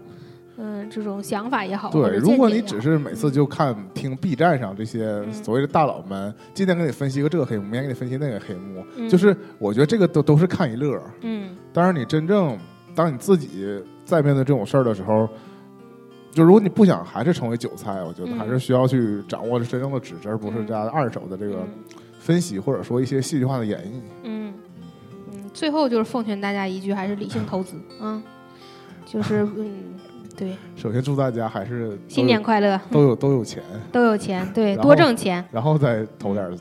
[0.59, 1.91] 嗯，这种想法也好。
[1.91, 5.33] 对，如果你只是每次就看听 B 站上这些嗯。
[5.33, 9.09] 所谓的大佬们，今天给你分析一个这个黑幕，明天给你分析那个黑幕，嗯。
[9.09, 11.03] 就是我觉得这个都都是看一乐儿。
[11.21, 11.55] 嗯。
[11.73, 12.59] 当然，你真正
[12.95, 13.67] 当你自己
[14.05, 15.29] 在面对这种事儿的时候，
[16.33, 18.39] 就如果你不想还是成为韭菜，我觉得嗯。
[18.39, 20.67] 还是需要去掌握真正的知识，而不是嗯。
[20.67, 21.69] 这样二手的这个嗯。
[22.19, 24.01] 分析，或者说一些戏剧化的演绎。
[24.23, 24.55] 嗯。
[25.33, 27.77] 嗯，最后就是奉劝大家一句，还是理性投资。
[28.01, 28.23] 嗯，
[29.05, 29.95] 就是嗯，
[30.37, 35.45] 对，首先祝大家还是新年快乐，都有都有钱，都有钱，对，多挣钱。
[35.51, 36.53] 然后再投点儿。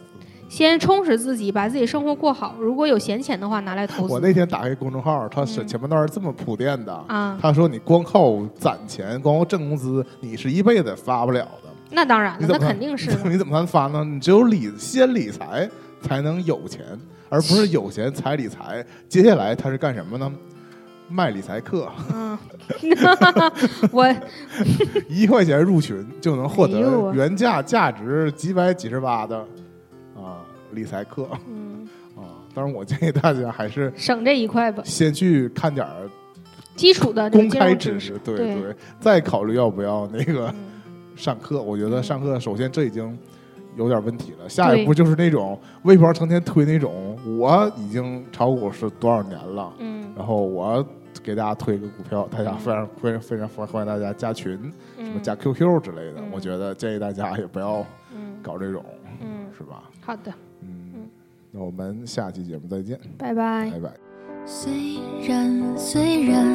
[0.48, 2.56] 先充实自己，把自己生活过好。
[2.60, 4.14] 如果有闲钱的话，拿来投资。
[4.14, 6.94] 我那天打开公众号，他是嗯前半段是这么铺垫的。
[7.08, 11.70] 啊，他说：“你光靠攒钱，光靠挣工资，你是一辈子发不了的。
[11.92, 13.12] 那当然了，那肯定是。
[13.28, 14.06] 你怎么才能发呢？
[14.06, 15.70] 你只有理先理财，
[16.00, 16.86] 才能有钱，
[17.28, 18.86] 而不是有钱才理财。
[19.10, 20.32] 接下来他是干什么呢？
[21.08, 22.38] 卖理财课，嗯，
[23.92, 24.06] 我
[25.08, 29.38] 一块钱入群就能获得原价价值几百几十八的
[30.16, 30.42] 啊
[30.72, 31.28] 理财课。
[31.48, 31.88] 嗯。
[32.18, 32.42] 啊。
[32.54, 36.10] 当然，我建议大家还是省这一块吧，先去看点儿
[36.76, 40.48] 基础的公开知识，对对对，再考虑要不要那个。
[40.50, 40.72] 嗯。
[41.16, 43.18] 上课，我觉得嗯上课首先这已经
[43.76, 50.86] 有点问题了，下一步就是那种微博成天推那种，我已经炒股是多少年了，嗯然后我
[51.24, 54.54] 给大家推一个股票，大家非常非常非常欢迎大家加群，
[54.98, 58.84] 什么嗯加 QQ 之类的，嗯我觉得建议大家也不要嗯搞这种，
[59.22, 59.84] 嗯，是吧？
[60.02, 61.10] 好的，嗯嗯，
[61.52, 63.70] 那我们下期节目再见，拜拜。
[63.72, 63.90] 拜拜。
[64.48, 64.72] 虽
[65.28, 66.46] 然虽然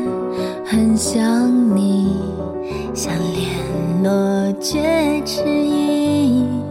[0.64, 1.20] 很想
[1.76, 2.16] 你，
[2.94, 6.69] 想联络却迟疑，命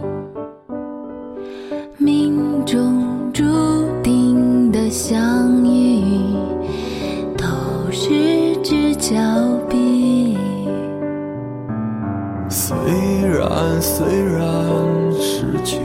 [2.64, 3.44] 中注
[4.02, 6.34] 定的相遇，
[7.36, 7.44] 都
[7.90, 9.16] 是只交
[9.68, 10.36] 臂。
[12.48, 12.76] 虽
[13.28, 14.42] 然虽然
[15.20, 15.78] 失去